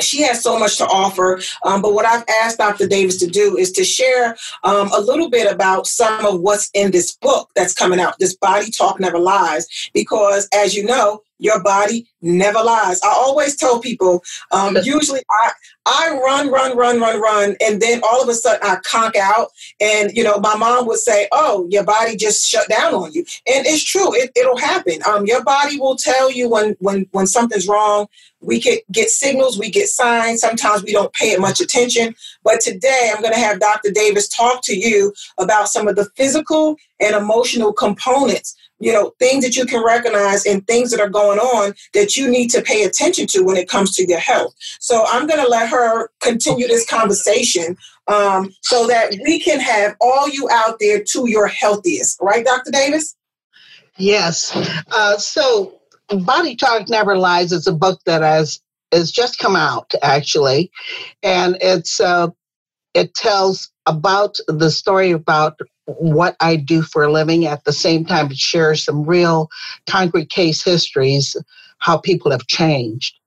she 0.00 0.22
has 0.22 0.42
so 0.42 0.58
much 0.58 0.78
to 0.78 0.86
offer. 0.86 1.40
Um, 1.64 1.82
but 1.82 1.94
what 1.94 2.06
I've 2.06 2.24
asked 2.42 2.58
Dr. 2.58 2.86
Davis 2.86 3.18
to 3.18 3.26
do 3.26 3.56
is 3.56 3.72
to 3.72 3.84
share 3.84 4.36
um, 4.64 4.90
a 4.92 5.00
little 5.00 5.30
bit 5.30 5.50
about 5.50 5.86
some 5.86 6.24
of 6.26 6.40
what's 6.40 6.70
in 6.74 6.90
this 6.90 7.12
book 7.16 7.50
that's 7.54 7.74
coming 7.74 8.00
out, 8.00 8.18
this 8.18 8.36
Body 8.36 8.70
Talk 8.70 9.00
Never 9.00 9.18
Lies, 9.18 9.90
because 9.92 10.48
as 10.54 10.74
you 10.74 10.84
know, 10.84 11.22
your 11.38 11.62
body 11.62 12.06
never 12.20 12.62
lies. 12.62 13.00
I 13.02 13.08
always 13.08 13.56
tell 13.56 13.80
people, 13.80 14.22
um, 14.52 14.76
usually 14.82 15.20
I, 15.30 15.50
I 15.86 16.10
run, 16.24 16.50
run, 16.50 16.76
run, 16.76 17.00
run, 17.00 17.20
run, 17.20 17.56
and 17.60 17.82
then 17.82 18.00
all 18.04 18.22
of 18.22 18.28
a 18.28 18.34
sudden 18.34 18.60
I 18.62 18.76
conk 18.84 19.16
out. 19.16 19.48
And, 19.80 20.12
you 20.12 20.22
know, 20.22 20.38
my 20.38 20.56
mom 20.56 20.86
would 20.86 21.00
say, 21.00 21.28
oh, 21.32 21.66
your 21.70 21.84
body 21.84 22.16
just 22.16 22.48
shut 22.48 22.68
down 22.68 22.94
on 22.94 23.12
you. 23.12 23.24
And 23.52 23.66
it's 23.66 23.82
true, 23.82 24.14
it, 24.14 24.30
it'll 24.36 24.56
happen. 24.58 25.00
Um, 25.06 25.26
your 25.26 25.42
body 25.42 25.78
will 25.78 25.96
tell 25.96 26.30
you 26.30 26.48
when, 26.48 26.76
when, 26.78 27.06
when 27.10 27.26
something's 27.26 27.66
wrong. 27.66 28.06
We 28.40 28.60
can 28.60 28.78
get 28.90 29.08
signals, 29.08 29.58
we 29.58 29.70
get 29.70 29.88
signs. 29.88 30.40
Sometimes 30.40 30.82
we 30.82 30.92
don't 30.92 31.12
pay 31.12 31.30
it 31.30 31.40
much 31.40 31.60
attention. 31.60 32.14
But 32.42 32.60
today 32.60 33.12
I'm 33.14 33.22
going 33.22 33.34
to 33.34 33.38
have 33.38 33.60
Dr. 33.60 33.90
Davis 33.92 34.28
talk 34.28 34.62
to 34.64 34.76
you 34.76 35.12
about 35.38 35.68
some 35.68 35.86
of 35.86 35.94
the 35.94 36.06
physical 36.16 36.76
and 37.00 37.14
emotional 37.14 37.72
components 37.72 38.56
you 38.82 38.92
know, 38.92 39.14
things 39.20 39.44
that 39.44 39.56
you 39.56 39.64
can 39.64 39.84
recognize 39.84 40.44
and 40.44 40.66
things 40.66 40.90
that 40.90 41.00
are 41.00 41.08
going 41.08 41.38
on 41.38 41.72
that 41.94 42.16
you 42.16 42.28
need 42.28 42.48
to 42.48 42.60
pay 42.60 42.82
attention 42.82 43.28
to 43.28 43.42
when 43.42 43.56
it 43.56 43.68
comes 43.68 43.94
to 43.94 44.04
your 44.06 44.18
health. 44.18 44.52
So 44.80 45.04
I'm 45.06 45.28
going 45.28 45.40
to 45.40 45.48
let 45.48 45.68
her 45.68 46.10
continue 46.20 46.66
this 46.66 46.84
conversation 46.84 47.76
um, 48.08 48.52
so 48.62 48.88
that 48.88 49.14
we 49.24 49.38
can 49.38 49.60
have 49.60 49.94
all 50.00 50.28
you 50.28 50.48
out 50.50 50.78
there 50.80 51.00
to 51.12 51.30
your 51.30 51.46
healthiest. 51.46 52.18
Right, 52.20 52.44
Dr. 52.44 52.72
Davis? 52.72 53.14
Yes. 53.98 54.50
Uh, 54.90 55.16
so 55.16 55.78
Body 56.08 56.56
Talk 56.56 56.88
Never 56.88 57.16
Lies 57.16 57.52
is 57.52 57.68
a 57.68 57.72
book 57.72 58.00
that 58.04 58.22
has 58.22 58.60
has 58.90 59.10
just 59.10 59.38
come 59.38 59.56
out 59.56 59.92
actually, 60.02 60.70
and 61.22 61.56
it's 61.60 62.00
uh, 62.00 62.28
it 62.94 63.14
tells 63.14 63.70
about 63.86 64.36
the 64.48 64.70
story 64.70 65.12
about 65.12 65.58
what 65.86 66.36
I 66.40 66.56
do 66.56 66.82
for 66.82 67.04
a 67.04 67.12
living. 67.12 67.46
At 67.46 67.64
the 67.64 67.72
same 67.72 68.04
time, 68.04 68.30
it 68.30 68.36
shares 68.36 68.84
some 68.84 69.04
real 69.04 69.50
concrete 69.86 70.30
case 70.30 70.62
histories, 70.62 71.36
how 71.78 71.98
people 71.98 72.30
have 72.30 72.46
changed. 72.46 73.18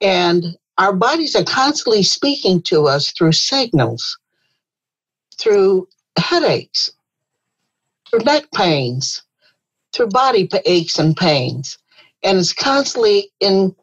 And 0.00 0.56
our 0.78 0.92
bodies 0.92 1.36
are 1.36 1.44
constantly 1.44 2.02
speaking 2.02 2.60
to 2.62 2.86
us 2.86 3.12
through 3.12 3.32
signals, 3.32 4.18
through 5.38 5.88
headaches, 6.18 6.90
through 8.10 8.20
neck 8.20 8.44
pains, 8.54 9.22
through 9.92 10.08
body 10.08 10.48
aches 10.64 10.98
and 10.98 11.16
pains. 11.16 11.78
And 12.22 12.38
it's 12.38 12.52
constantly 12.52 13.30
in 13.40 13.74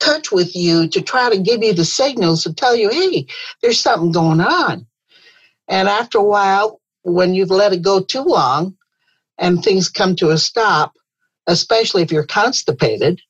touch 0.00 0.30
with 0.32 0.54
you 0.54 0.88
to 0.88 1.00
try 1.00 1.30
to 1.30 1.38
give 1.38 1.62
you 1.62 1.72
the 1.72 1.84
signals 1.84 2.42
to 2.42 2.54
tell 2.54 2.76
you, 2.76 2.88
hey, 2.88 3.26
there's 3.60 3.80
something 3.80 4.12
going 4.12 4.40
on. 4.40 4.86
And 5.68 5.88
after 5.88 6.18
a 6.18 6.24
while, 6.24 6.80
when 7.06 7.34
you've 7.34 7.50
let 7.50 7.72
it 7.72 7.82
go 7.82 8.00
too 8.00 8.22
long 8.22 8.76
and 9.38 9.62
things 9.62 9.88
come 9.88 10.16
to 10.16 10.30
a 10.30 10.38
stop, 10.38 10.92
especially 11.46 12.02
if 12.02 12.10
you're 12.10 12.26
constipated, 12.26 13.20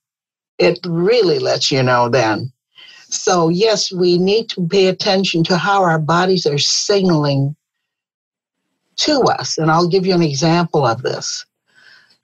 it 0.59 0.79
really 0.87 1.39
lets 1.39 1.71
you 1.71 1.83
know 1.83 2.09
then. 2.09 2.51
So, 3.09 3.51
yes, 3.51 3.93
we 3.93 4.17
need 4.17 4.49
to 4.51 4.67
pay 4.67 4.87
attention 4.87 5.45
to 5.45 5.59
how 5.59 5.83
our 5.83 5.99
bodies 5.99 6.47
are 6.47 6.59
signaling 6.59 7.55
to 8.97 9.21
us. 9.25 9.59
And 9.59 9.71
I'll 9.71 9.89
give 9.89 10.07
you 10.07 10.15
an 10.15 10.23
example 10.23 10.87
of 10.87 11.03
this. 11.03 11.45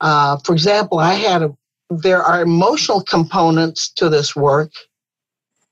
Uh, 0.01 0.37
for 0.43 0.53
example, 0.53 0.97
I 0.97 1.13
had 1.13 1.43
a, 1.43 1.55
there 1.89 2.23
are 2.23 2.41
emotional 2.41 3.01
components 3.01 3.91
to 3.93 4.09
this 4.09 4.35
work. 4.35 4.71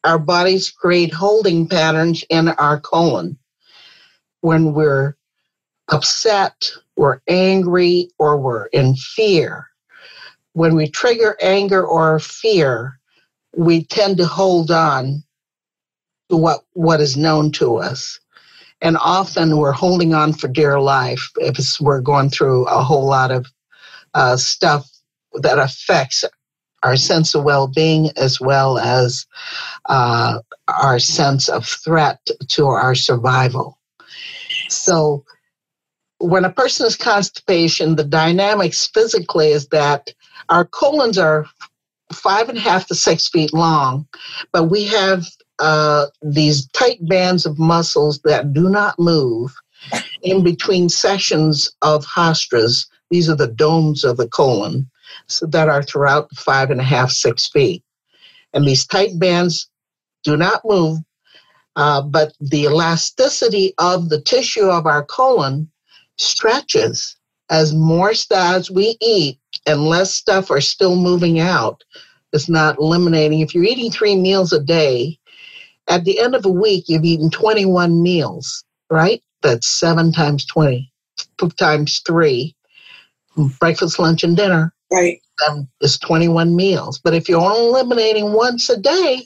Our 0.04 0.20
bodies 0.20 0.70
create 0.70 1.12
holding 1.12 1.68
patterns 1.68 2.24
in 2.30 2.50
our 2.50 2.80
colon 2.80 3.38
when 4.42 4.74
we're 4.74 5.16
upset, 5.92 6.72
we're 6.96 7.20
angry, 7.28 8.10
or 8.18 8.38
we're 8.38 8.66
in 8.68 8.96
fear. 8.96 9.68
When 10.54 10.76
we 10.76 10.90
trigger 10.90 11.38
anger 11.42 11.86
or 11.86 12.20
fear, 12.20 13.00
we 13.56 13.84
tend 13.84 14.18
to 14.18 14.26
hold 14.26 14.72
on 14.72 15.24
to 16.30 16.38
what, 16.38 16.62
what 16.74 17.02
is 17.02 17.18
known 17.18 17.52
to 17.54 17.78
us. 17.78 18.20
And 18.82 18.98
often 18.98 19.58
we're 19.58 19.72
holding 19.72 20.14
on 20.14 20.34
for 20.34 20.48
dear 20.48 20.80
life 20.80 21.30
if 21.38 21.58
we're 21.80 22.02
going 22.02 22.30
through 22.30 22.66
a 22.66 22.84
whole 22.84 23.06
lot 23.06 23.32
of 23.32 23.46
uh, 24.14 24.38
stuff 24.38 24.90
that 25.34 25.60
affects 25.60 26.26
our 26.84 26.98
sense 26.98 27.36
of 27.36 27.44
well 27.44 27.68
being 27.68 28.10
as 28.18 28.42
well 28.42 28.80
as 28.80 29.26
uh, 29.86 30.40
our 30.68 31.00
sense 31.00 31.48
of 31.48 31.66
threat 31.66 32.20
to 32.48 32.66
our 32.66 32.96
survival. 32.96 33.78
So, 34.70 35.26
when 36.22 36.46
a 36.46 36.52
person 36.52 36.86
is 36.86 36.96
constipation, 36.96 37.96
the 37.96 38.04
dynamics 38.04 38.88
physically 38.94 39.50
is 39.50 39.68
that 39.70 40.14
our 40.50 40.66
colons 40.66 41.18
are 41.18 41.46
five 42.14 42.50
and 42.50 42.58
a 42.58 42.62
half 42.62 42.88
to 42.88 42.96
six 42.96 43.28
feet 43.28 43.54
long, 43.54 44.08
but 44.52 44.66
we 44.66 44.86
have 44.86 45.26
uh, 45.60 46.08
these 46.22 46.68
tight 46.70 47.00
bands 47.08 47.46
of 47.46 47.58
muscles 47.58 48.20
that 48.24 48.54
do 48.54 48.70
not 48.70 48.98
move 49.00 49.54
in 50.22 50.44
between 50.44 50.90
sections 50.90 51.72
of 51.82 52.06
haustras. 52.06 52.86
These 53.10 53.30
are 53.30 53.36
the 53.36 53.48
domes 53.48 54.04
of 54.04 54.18
the 54.18 54.28
colon 54.28 54.90
so 55.28 55.46
that 55.48 55.70
are 55.70 55.84
throughout 55.84 56.34
five 56.36 56.72
and 56.72 56.82
a 56.82 56.84
half, 56.84 57.12
six 57.12 57.50
feet. 57.50 57.84
And 58.54 58.66
these 58.66 58.86
tight 58.86 59.18
bands 59.18 59.70
do 60.24 60.38
not 60.38 60.62
move, 60.66 61.00
uh, 61.76 62.02
but 62.02 62.34
the 62.40 62.64
elasticity 62.64 63.74
of 63.78 64.10
the 64.10 64.22
tissue 64.22 64.70
of 64.70 64.86
our 64.86 65.04
colon 65.06 65.71
stretches 66.22 67.18
as 67.50 67.74
more 67.74 68.14
as 68.32 68.72
we 68.72 68.98
eat 69.02 69.38
and 69.66 69.86
less 69.86 70.14
stuff 70.14 70.50
are 70.50 70.62
still 70.62 70.96
moving 70.96 71.40
out. 71.40 71.84
It's 72.34 72.48
not 72.48 72.78
eliminating. 72.78 73.42
If 73.42 73.54
you're 73.54 73.66
eating 73.66 73.92
three 73.92 74.16
meals 74.16 74.54
a 74.54 74.60
day, 74.62 75.18
at 75.90 76.06
the 76.06 76.20
end 76.20 76.36
of 76.36 76.46
a 76.46 76.50
week, 76.50 76.86
you've 76.88 77.04
eaten 77.04 77.30
21 77.30 78.02
meals, 78.02 78.64
right? 78.90 79.22
That's 79.42 79.68
seven 79.68 80.12
times 80.14 80.46
20 80.46 80.92
times 81.58 82.02
three 82.06 82.56
breakfast, 83.60 84.00
lunch, 84.00 84.24
and 84.24 84.36
dinner. 84.36 84.74
Right. 84.92 85.22
Then 85.40 85.68
it's 85.80 85.98
21 85.98 86.56
meals. 86.56 87.00
But 87.04 87.14
if 87.14 87.28
you're 87.30 87.42
only 87.42 87.68
eliminating 87.68 88.34
once 88.34 88.70
a 88.70 88.78
day, 88.78 89.26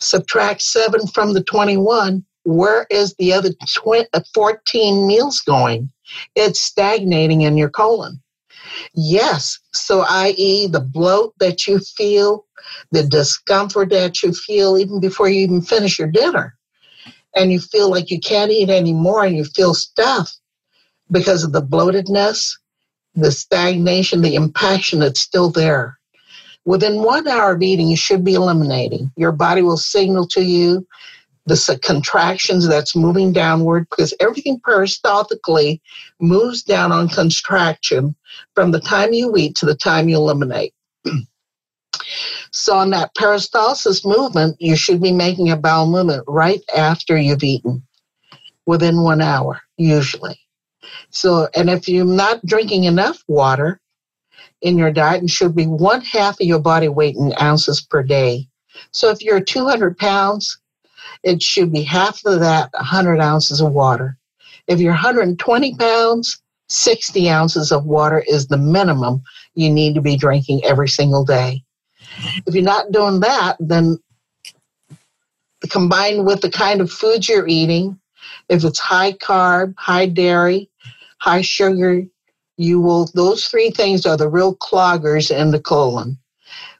subtract 0.00 0.62
seven 0.62 1.06
from 1.06 1.32
the 1.32 1.42
21, 1.42 2.24
where 2.44 2.86
is 2.90 3.14
the 3.18 3.32
other 3.32 3.50
20, 3.74 4.06
uh, 4.12 4.20
14 4.34 5.06
meals 5.06 5.40
going? 5.40 5.90
It's 6.34 6.60
stagnating 6.60 7.42
in 7.42 7.56
your 7.56 7.70
colon. 7.70 8.20
Yes, 8.94 9.58
so 9.72 10.04
i.e., 10.08 10.66
the 10.66 10.80
bloat 10.80 11.34
that 11.40 11.66
you 11.66 11.78
feel, 11.78 12.46
the 12.90 13.02
discomfort 13.02 13.90
that 13.90 14.22
you 14.22 14.32
feel 14.32 14.78
even 14.78 15.00
before 15.00 15.28
you 15.28 15.40
even 15.40 15.62
finish 15.62 15.98
your 15.98 16.08
dinner, 16.08 16.56
and 17.34 17.52
you 17.52 17.60
feel 17.60 17.90
like 17.90 18.10
you 18.10 18.20
can't 18.20 18.50
eat 18.50 18.70
anymore 18.70 19.24
and 19.24 19.36
you 19.36 19.44
feel 19.44 19.74
stuffed 19.74 20.38
because 21.10 21.44
of 21.44 21.52
the 21.52 21.62
bloatedness, 21.62 22.58
the 23.14 23.30
stagnation, 23.30 24.22
the 24.22 24.34
impaction 24.34 25.00
that's 25.00 25.20
still 25.20 25.50
there. 25.50 25.98
Within 26.64 27.02
one 27.02 27.26
hour 27.26 27.52
of 27.52 27.62
eating, 27.62 27.88
you 27.88 27.96
should 27.96 28.24
be 28.24 28.34
eliminating. 28.34 29.10
Your 29.16 29.32
body 29.32 29.62
will 29.62 29.78
signal 29.78 30.26
to 30.28 30.42
you 30.42 30.86
the 31.48 31.78
contractions 31.82 32.68
that's 32.68 32.94
moving 32.94 33.32
downward 33.32 33.88
because 33.90 34.14
everything 34.20 34.60
peristaltically 34.60 35.80
moves 36.20 36.62
down 36.62 36.92
on 36.92 37.08
contraction 37.08 38.14
from 38.54 38.70
the 38.70 38.80
time 38.80 39.12
you 39.12 39.34
eat 39.36 39.56
to 39.56 39.66
the 39.66 39.74
time 39.74 40.08
you 40.08 40.16
eliminate. 40.16 40.74
so, 42.52 42.76
on 42.76 42.90
that 42.90 43.14
peristalsis 43.14 44.04
movement, 44.04 44.56
you 44.60 44.76
should 44.76 45.02
be 45.02 45.12
making 45.12 45.50
a 45.50 45.56
bowel 45.56 45.86
movement 45.86 46.24
right 46.28 46.60
after 46.76 47.16
you've 47.16 47.42
eaten, 47.42 47.82
within 48.66 49.02
one 49.02 49.20
hour, 49.20 49.60
usually. 49.76 50.38
So, 51.10 51.48
and 51.54 51.70
if 51.70 51.88
you're 51.88 52.04
not 52.04 52.44
drinking 52.44 52.84
enough 52.84 53.22
water 53.26 53.80
in 54.60 54.76
your 54.76 54.92
diet, 54.92 55.24
it 55.24 55.30
should 55.30 55.54
be 55.54 55.66
one 55.66 56.02
half 56.02 56.40
of 56.40 56.46
your 56.46 56.58
body 56.58 56.88
weight 56.88 57.16
in 57.16 57.32
ounces 57.40 57.80
per 57.80 58.02
day. 58.02 58.48
So, 58.90 59.10
if 59.10 59.22
you're 59.22 59.40
200 59.40 59.96
pounds, 59.98 60.58
it 61.22 61.42
should 61.42 61.72
be 61.72 61.82
half 61.82 62.24
of 62.24 62.40
that 62.40 62.70
100 62.72 63.20
ounces 63.20 63.60
of 63.60 63.72
water. 63.72 64.16
If 64.66 64.80
you're 64.80 64.92
120 64.92 65.74
pounds, 65.76 66.42
60 66.68 67.30
ounces 67.30 67.72
of 67.72 67.86
water 67.86 68.22
is 68.28 68.46
the 68.46 68.58
minimum 68.58 69.22
you 69.54 69.70
need 69.70 69.94
to 69.94 70.00
be 70.00 70.16
drinking 70.16 70.64
every 70.64 70.88
single 70.88 71.24
day. 71.24 71.62
If 72.46 72.54
you're 72.54 72.62
not 72.62 72.92
doing 72.92 73.20
that, 73.20 73.56
then 73.58 73.98
combined 75.70 76.26
with 76.26 76.40
the 76.40 76.50
kind 76.50 76.80
of 76.80 76.90
foods 76.90 77.28
you're 77.28 77.48
eating, 77.48 77.98
if 78.48 78.64
it's 78.64 78.78
high 78.78 79.12
carb, 79.12 79.74
high 79.76 80.06
dairy, 80.06 80.70
high 81.18 81.42
sugar, 81.42 82.04
you 82.56 82.80
will, 82.80 83.08
those 83.14 83.46
three 83.46 83.70
things 83.70 84.04
are 84.06 84.16
the 84.16 84.28
real 84.28 84.54
cloggers 84.56 85.30
in 85.30 85.50
the 85.50 85.60
colon. 85.60 86.18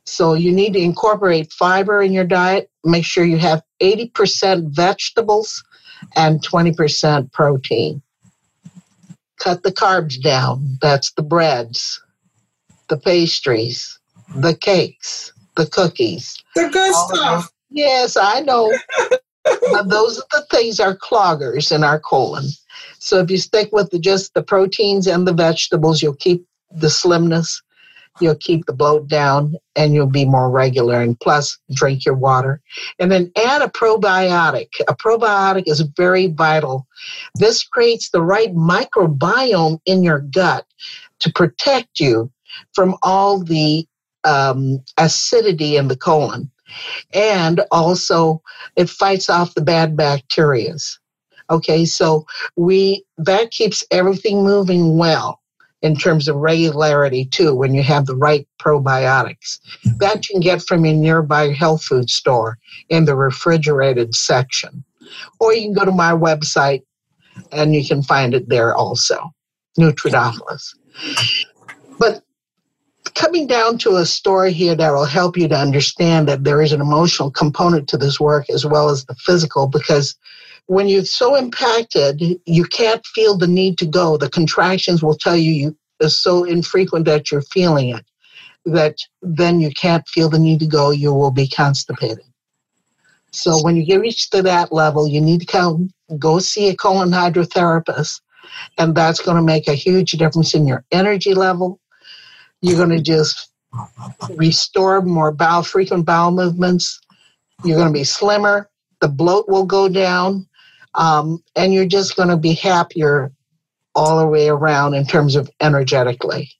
So 0.08 0.34
you 0.34 0.52
need 0.52 0.72
to 0.72 0.80
incorporate 0.80 1.52
fiber 1.52 2.02
in 2.02 2.12
your 2.12 2.24
diet. 2.24 2.70
Make 2.84 3.04
sure 3.04 3.24
you 3.24 3.38
have 3.38 3.62
80% 3.80 4.70
vegetables 4.70 5.62
and 6.16 6.42
20% 6.42 7.32
protein. 7.32 8.02
Cut 9.38 9.62
the 9.62 9.72
carbs 9.72 10.20
down. 10.20 10.78
That's 10.80 11.12
the 11.12 11.22
breads, 11.22 12.02
the 12.88 12.96
pastries, 12.96 13.98
the 14.34 14.54
cakes, 14.54 15.32
the 15.56 15.66
cookies. 15.66 16.42
The 16.54 16.68
good 16.68 16.94
stuff. 16.94 17.52
Yes, 17.70 18.16
I 18.16 18.40
know. 18.40 18.72
those 19.84 20.18
are 20.18 20.26
the 20.32 20.46
things 20.50 20.80
are 20.80 20.96
cloggers 20.96 21.70
in 21.70 21.84
our 21.84 22.00
colon. 22.00 22.46
So 22.98 23.18
if 23.18 23.30
you 23.30 23.38
stick 23.38 23.70
with 23.72 23.90
the, 23.90 23.98
just 23.98 24.34
the 24.34 24.42
proteins 24.42 25.06
and 25.06 25.26
the 25.26 25.32
vegetables, 25.32 26.02
you'll 26.02 26.16
keep 26.16 26.46
the 26.70 26.90
slimness 26.90 27.62
you'll 28.20 28.36
keep 28.36 28.66
the 28.66 28.72
bloat 28.72 29.08
down 29.08 29.54
and 29.76 29.94
you'll 29.94 30.06
be 30.06 30.24
more 30.24 30.50
regular 30.50 31.00
and 31.00 31.18
plus 31.20 31.58
drink 31.72 32.04
your 32.04 32.14
water. 32.14 32.60
And 32.98 33.10
then 33.10 33.30
add 33.36 33.62
a 33.62 33.68
probiotic. 33.68 34.68
A 34.88 34.94
probiotic 34.94 35.64
is 35.66 35.80
very 35.96 36.28
vital. 36.28 36.86
This 37.36 37.64
creates 37.64 38.10
the 38.10 38.22
right 38.22 38.54
microbiome 38.54 39.80
in 39.86 40.02
your 40.02 40.20
gut 40.20 40.66
to 41.20 41.32
protect 41.32 42.00
you 42.00 42.30
from 42.74 42.96
all 43.02 43.42
the 43.42 43.86
um, 44.24 44.82
acidity 44.96 45.76
in 45.76 45.88
the 45.88 45.96
colon. 45.96 46.50
And 47.14 47.62
also 47.70 48.42
it 48.76 48.90
fights 48.90 49.30
off 49.30 49.54
the 49.54 49.62
bad 49.62 49.96
bacterias. 49.96 50.98
Okay 51.50 51.86
so 51.86 52.26
we 52.56 53.04
that 53.16 53.50
keeps 53.52 53.82
everything 53.90 54.44
moving 54.44 54.98
well 54.98 55.37
in 55.82 55.96
terms 55.96 56.28
of 56.28 56.36
regularity 56.36 57.24
too 57.24 57.54
when 57.54 57.74
you 57.74 57.82
have 57.82 58.06
the 58.06 58.16
right 58.16 58.46
probiotics. 58.60 59.58
Mm-hmm. 59.84 59.98
That 59.98 60.28
you 60.28 60.34
can 60.34 60.40
get 60.40 60.62
from 60.62 60.84
your 60.84 60.94
nearby 60.94 61.52
health 61.52 61.84
food 61.84 62.10
store 62.10 62.58
in 62.88 63.04
the 63.04 63.16
refrigerated 63.16 64.14
section. 64.14 64.84
Or 65.40 65.54
you 65.54 65.62
can 65.62 65.72
go 65.72 65.84
to 65.84 65.92
my 65.92 66.12
website 66.12 66.82
and 67.52 67.74
you 67.74 67.86
can 67.86 68.02
find 68.02 68.34
it 68.34 68.48
there 68.48 68.74
also 68.74 69.32
nutridophilus 69.78 70.74
but 71.98 72.22
coming 73.14 73.46
down 73.46 73.78
to 73.78 73.96
a 73.96 74.06
story 74.06 74.52
here 74.52 74.74
that 74.74 74.90
will 74.90 75.04
help 75.04 75.36
you 75.36 75.48
to 75.48 75.56
understand 75.56 76.28
that 76.28 76.44
there 76.44 76.62
is 76.62 76.72
an 76.72 76.80
emotional 76.80 77.30
component 77.30 77.88
to 77.88 77.96
this 77.96 78.20
work 78.20 78.48
as 78.50 78.64
well 78.64 78.88
as 78.88 79.04
the 79.06 79.14
physical 79.14 79.66
because 79.66 80.16
when 80.68 80.86
you're 80.86 81.04
so 81.04 81.34
impacted, 81.34 82.22
you 82.44 82.64
can't 82.64 83.04
feel 83.06 83.36
the 83.36 83.46
need 83.46 83.78
to 83.78 83.86
go. 83.86 84.18
The 84.18 84.28
contractions 84.28 85.02
will 85.02 85.16
tell 85.16 85.36
you 85.36 85.50
you 85.50 85.76
is 86.00 86.16
so 86.16 86.44
infrequent 86.44 87.06
that 87.06 87.32
you're 87.32 87.42
feeling 87.42 87.88
it 87.88 88.04
that 88.66 88.96
then 89.22 89.60
you 89.60 89.70
can't 89.70 90.06
feel 90.08 90.28
the 90.28 90.38
need 90.38 90.60
to 90.60 90.66
go. 90.66 90.90
You 90.90 91.14
will 91.14 91.30
be 91.30 91.48
constipated. 91.48 92.24
So 93.30 93.62
when 93.62 93.76
you 93.76 93.84
get 93.84 94.00
reach 94.00 94.28
to 94.30 94.42
that 94.42 94.70
level, 94.70 95.08
you 95.08 95.20
need 95.20 95.40
to 95.40 95.46
come 95.46 95.90
go 96.18 96.38
see 96.38 96.68
a 96.68 96.76
colon 96.76 97.10
hydrotherapist, 97.10 98.20
and 98.76 98.94
that's 98.94 99.20
going 99.20 99.36
to 99.36 99.42
make 99.42 99.68
a 99.68 99.74
huge 99.74 100.12
difference 100.12 100.54
in 100.54 100.66
your 100.66 100.84
energy 100.92 101.34
level. 101.34 101.80
You're 102.60 102.76
going 102.76 102.96
to 102.96 103.02
just 103.02 103.50
restore 104.36 105.00
more 105.00 105.32
bowel 105.32 105.62
frequent 105.62 106.04
bowel 106.04 106.30
movements. 106.30 107.00
You're 107.64 107.76
going 107.76 107.92
to 107.92 107.98
be 107.98 108.04
slimmer. 108.04 108.68
The 109.00 109.08
bloat 109.08 109.48
will 109.48 109.66
go 109.66 109.88
down 109.88 110.48
um, 110.94 111.42
and 111.56 111.72
you're 111.72 111.86
just 111.86 112.16
going 112.16 112.28
to 112.28 112.36
be 112.36 112.54
happier 112.54 113.32
all 113.94 114.18
the 114.18 114.26
way 114.26 114.48
around 114.48 114.94
in 114.94 115.06
terms 115.06 115.36
of 115.36 115.50
energetically. 115.60 116.50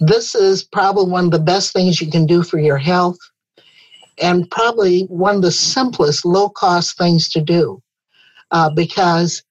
This 0.00 0.34
is 0.34 0.64
probably 0.64 1.10
one 1.10 1.26
of 1.26 1.30
the 1.30 1.38
best 1.38 1.72
things 1.72 2.00
you 2.00 2.10
can 2.10 2.26
do 2.26 2.42
for 2.42 2.58
your 2.58 2.78
health 2.78 3.18
and 4.20 4.50
probably 4.50 5.02
one 5.04 5.36
of 5.36 5.42
the 5.42 5.50
simplest 5.50 6.24
low 6.24 6.48
cost 6.48 6.96
things 6.96 7.28
to 7.30 7.40
do 7.40 7.80
uh, 8.50 8.70
because 8.70 9.42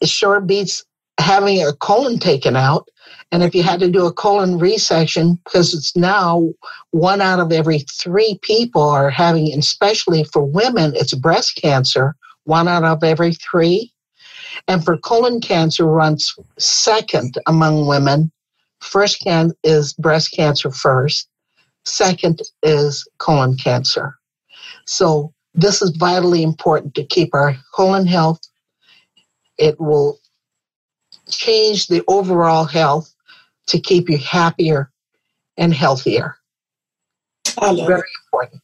it 0.00 0.08
sure 0.08 0.40
beats 0.40 0.84
having 1.18 1.62
a 1.62 1.72
colon 1.74 2.18
taken 2.18 2.56
out. 2.56 2.88
And 3.32 3.42
if 3.42 3.54
you 3.54 3.62
had 3.62 3.80
to 3.80 3.90
do 3.90 4.04
a 4.04 4.12
colon 4.12 4.60
resection, 4.60 5.38
because 5.44 5.72
it's 5.72 5.96
now 5.96 6.52
one 6.90 7.22
out 7.22 7.40
of 7.40 7.50
every 7.50 7.78
three 7.78 8.38
people 8.42 8.82
are 8.82 9.08
having, 9.08 9.50
especially 9.58 10.22
for 10.24 10.44
women, 10.44 10.92
it's 10.94 11.14
breast 11.14 11.56
cancer 11.56 12.14
one 12.44 12.68
out 12.68 12.84
of 12.84 13.02
every 13.02 13.34
three. 13.34 13.92
And 14.68 14.84
for 14.84 14.98
colon 14.98 15.40
cancer 15.40 15.86
runs 15.86 16.34
second 16.58 17.38
among 17.46 17.86
women. 17.86 18.30
First 18.80 19.20
can 19.20 19.52
is 19.64 19.94
breast 19.94 20.32
cancer 20.32 20.70
first. 20.70 21.28
Second 21.84 22.42
is 22.62 23.06
colon 23.18 23.56
cancer. 23.56 24.18
So 24.86 25.32
this 25.54 25.82
is 25.82 25.96
vitally 25.96 26.42
important 26.42 26.94
to 26.96 27.04
keep 27.04 27.34
our 27.34 27.56
colon 27.74 28.06
health. 28.06 28.40
It 29.58 29.80
will 29.80 30.18
change 31.30 31.86
the 31.86 32.02
overall 32.08 32.64
health 32.64 33.11
to 33.68 33.80
keep 33.80 34.08
you 34.08 34.18
happier 34.18 34.90
and 35.56 35.74
healthier. 35.74 36.36
Very 37.60 38.00
it. 38.00 38.04
important. 38.26 38.62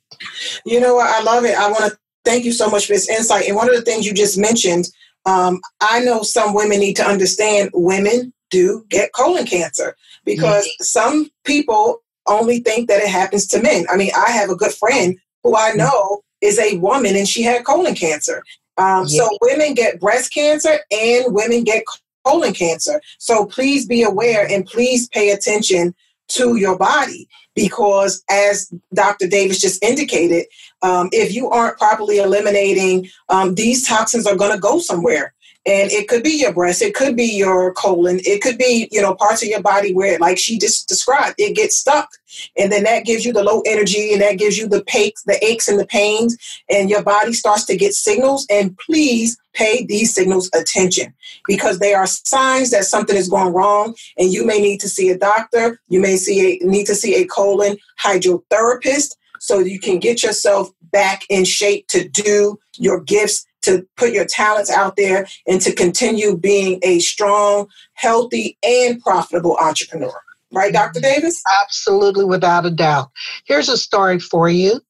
You 0.64 0.80
know 0.80 0.94
what? 0.94 1.08
I 1.08 1.22
love 1.22 1.44
it. 1.44 1.56
I 1.56 1.68
want 1.68 1.92
to 1.92 1.98
Thank 2.28 2.44
you 2.44 2.52
so 2.52 2.68
much 2.68 2.86
for 2.86 2.92
this 2.92 3.08
insight. 3.08 3.46
And 3.46 3.56
one 3.56 3.70
of 3.70 3.74
the 3.74 3.80
things 3.80 4.04
you 4.04 4.12
just 4.12 4.36
mentioned, 4.36 4.90
um, 5.24 5.62
I 5.80 6.00
know 6.00 6.22
some 6.22 6.52
women 6.52 6.78
need 6.78 6.94
to 6.96 7.06
understand 7.06 7.70
women 7.72 8.34
do 8.50 8.84
get 8.90 9.14
colon 9.14 9.46
cancer 9.46 9.96
because 10.26 10.64
mm-hmm. 10.64 10.82
some 10.82 11.30
people 11.44 12.02
only 12.26 12.58
think 12.58 12.88
that 12.88 13.02
it 13.02 13.08
happens 13.08 13.46
to 13.46 13.62
men. 13.62 13.86
I 13.90 13.96
mean, 13.96 14.10
I 14.14 14.30
have 14.30 14.50
a 14.50 14.56
good 14.56 14.72
friend 14.72 15.18
who 15.42 15.56
I 15.56 15.70
mm-hmm. 15.70 15.78
know 15.78 16.20
is 16.42 16.58
a 16.58 16.76
woman 16.76 17.16
and 17.16 17.26
she 17.26 17.42
had 17.42 17.64
colon 17.64 17.94
cancer. 17.94 18.42
Um, 18.76 19.06
yeah. 19.08 19.24
So 19.24 19.38
women 19.40 19.72
get 19.72 19.98
breast 19.98 20.32
cancer 20.32 20.80
and 20.90 21.34
women 21.34 21.64
get 21.64 21.82
colon 22.28 22.52
cancer. 22.52 23.00
So 23.18 23.46
please 23.46 23.86
be 23.86 24.02
aware 24.02 24.46
and 24.48 24.66
please 24.66 25.08
pay 25.08 25.30
attention 25.30 25.94
to 26.28 26.56
your 26.56 26.76
body 26.76 27.26
because 27.54 28.22
as 28.30 28.72
Dr. 28.94 29.26
Davis 29.26 29.60
just 29.60 29.82
indicated, 29.82 30.46
um, 30.82 31.08
if 31.10 31.34
you 31.34 31.48
aren't 31.48 31.78
properly 31.78 32.18
eliminating, 32.18 33.08
um, 33.30 33.54
these 33.54 33.86
toxins 33.86 34.26
are 34.26 34.36
going 34.36 34.52
to 34.52 34.60
go 34.60 34.78
somewhere. 34.78 35.34
And 35.66 35.90
it 35.90 36.08
could 36.08 36.22
be 36.22 36.30
your 36.30 36.52
breast, 36.52 36.80
it 36.80 36.94
could 36.94 37.14
be 37.14 37.26
your 37.26 37.74
colon, 37.74 38.20
it 38.24 38.40
could 38.40 38.56
be, 38.56 38.88
you 38.90 39.02
know, 39.02 39.14
parts 39.14 39.42
of 39.42 39.48
your 39.48 39.60
body 39.60 39.92
where, 39.92 40.18
like 40.18 40.38
she 40.38 40.58
just 40.58 40.88
described, 40.88 41.34
it 41.36 41.56
gets 41.56 41.76
stuck. 41.76 42.08
And 42.56 42.72
then 42.72 42.84
that 42.84 43.04
gives 43.04 43.26
you 43.26 43.34
the 43.34 43.42
low 43.42 43.62
energy 43.66 44.12
and 44.12 44.22
that 44.22 44.38
gives 44.38 44.56
you 44.56 44.66
the 44.66 44.82
aches, 44.94 45.24
the 45.24 45.44
aches 45.44 45.68
and 45.68 45.78
the 45.78 45.86
pains, 45.86 46.38
and 46.70 46.88
your 46.88 47.02
body 47.02 47.34
starts 47.34 47.66
to 47.66 47.76
get 47.76 47.92
signals. 47.92 48.46
And 48.48 48.78
please 48.78 49.36
pay 49.58 49.84
these 49.84 50.14
signals 50.14 50.48
attention 50.54 51.12
because 51.46 51.80
they 51.80 51.92
are 51.92 52.06
signs 52.06 52.70
that 52.70 52.84
something 52.84 53.16
is 53.16 53.28
going 53.28 53.52
wrong 53.52 53.94
and 54.16 54.32
you 54.32 54.46
may 54.46 54.60
need 54.60 54.78
to 54.78 54.88
see 54.88 55.10
a 55.10 55.18
doctor. 55.18 55.80
You 55.88 56.00
may 56.00 56.16
see 56.16 56.60
a, 56.62 56.66
need 56.66 56.86
to 56.86 56.94
see 56.94 57.16
a 57.16 57.26
colon 57.26 57.76
hydrotherapist 58.00 59.16
so 59.40 59.58
you 59.58 59.80
can 59.80 59.98
get 59.98 60.22
yourself 60.22 60.70
back 60.92 61.24
in 61.28 61.44
shape 61.44 61.88
to 61.88 62.08
do 62.08 62.58
your 62.76 63.00
gifts, 63.00 63.44
to 63.62 63.86
put 63.96 64.12
your 64.12 64.24
talents 64.24 64.70
out 64.70 64.96
there, 64.96 65.26
and 65.46 65.60
to 65.60 65.74
continue 65.74 66.36
being 66.36 66.78
a 66.82 67.00
strong, 67.00 67.68
healthy, 67.94 68.56
and 68.62 69.00
profitable 69.00 69.56
entrepreneur. 69.60 70.14
Right, 70.50 70.72
Dr. 70.72 71.00
Mm-hmm. 71.00 71.20
Davis? 71.20 71.42
Absolutely, 71.62 72.24
without 72.24 72.64
a 72.64 72.70
doubt. 72.70 73.10
Here's 73.44 73.68
a 73.68 73.76
story 73.76 74.18
for 74.18 74.48
you. 74.48 74.80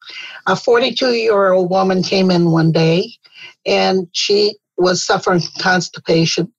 A 0.47 0.55
42 0.55 1.15
year 1.15 1.53
old 1.53 1.71
woman 1.71 2.03
came 2.03 2.31
in 2.31 2.53
one 2.53 2.71
day 2.71 3.18
and 3.69 4.09
she 4.13 4.57
was 4.79 5.05
suffering 5.05 5.43
constipation 5.61 6.53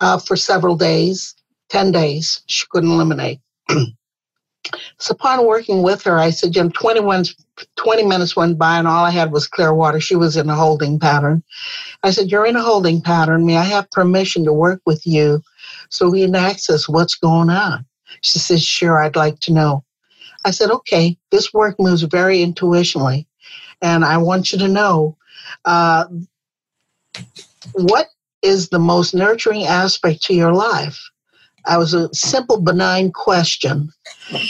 uh, 0.00 0.18
for 0.18 0.36
several 0.36 0.76
days, 0.76 1.34
10 1.70 1.92
days. 1.92 2.42
She 2.46 2.66
couldn't 2.70 2.90
eliminate. 2.90 3.40
So 4.98 5.12
upon 5.12 5.44
working 5.44 5.82
with 5.82 6.04
her, 6.04 6.18
I 6.18 6.30
said, 6.30 6.52
Jim, 6.52 6.70
21, 6.70 7.24
20 7.76 8.04
minutes 8.04 8.36
went 8.36 8.58
by 8.58 8.78
and 8.78 8.86
all 8.86 9.04
I 9.04 9.10
had 9.10 9.32
was 9.32 9.48
clear 9.48 9.74
water. 9.74 10.00
She 10.00 10.14
was 10.14 10.36
in 10.36 10.48
a 10.48 10.54
holding 10.54 11.00
pattern. 11.00 11.42
I 12.04 12.12
said, 12.12 12.30
You're 12.30 12.46
in 12.46 12.54
a 12.54 12.62
holding 12.62 13.00
pattern. 13.00 13.44
May 13.44 13.56
I 13.56 13.64
have 13.64 13.90
permission 13.90 14.44
to 14.44 14.52
work 14.52 14.80
with 14.86 15.04
you 15.04 15.42
so 15.90 16.08
we 16.08 16.22
can 16.22 16.36
access 16.36 16.88
what's 16.88 17.16
going 17.16 17.50
on? 17.50 17.84
She 18.20 18.38
says, 18.38 18.62
Sure, 18.62 19.02
I'd 19.02 19.16
like 19.16 19.40
to 19.40 19.52
know. 19.52 19.84
I 20.44 20.52
said, 20.52 20.70
Okay, 20.70 21.18
this 21.32 21.52
work 21.52 21.74
moves 21.80 22.02
very 22.02 22.38
intuitionally. 22.38 23.26
And 23.82 24.04
I 24.04 24.16
want 24.18 24.52
you 24.52 24.58
to 24.60 24.68
know 24.68 25.16
uh, 25.64 26.04
what 27.72 28.08
is 28.42 28.68
the 28.68 28.78
most 28.78 29.14
nurturing 29.14 29.64
aspect 29.64 30.22
to 30.24 30.34
your 30.34 30.52
life? 30.52 30.98
I 31.66 31.78
was 31.78 31.94
a 31.94 32.12
simple, 32.12 32.60
benign 32.60 33.12
question. 33.12 33.90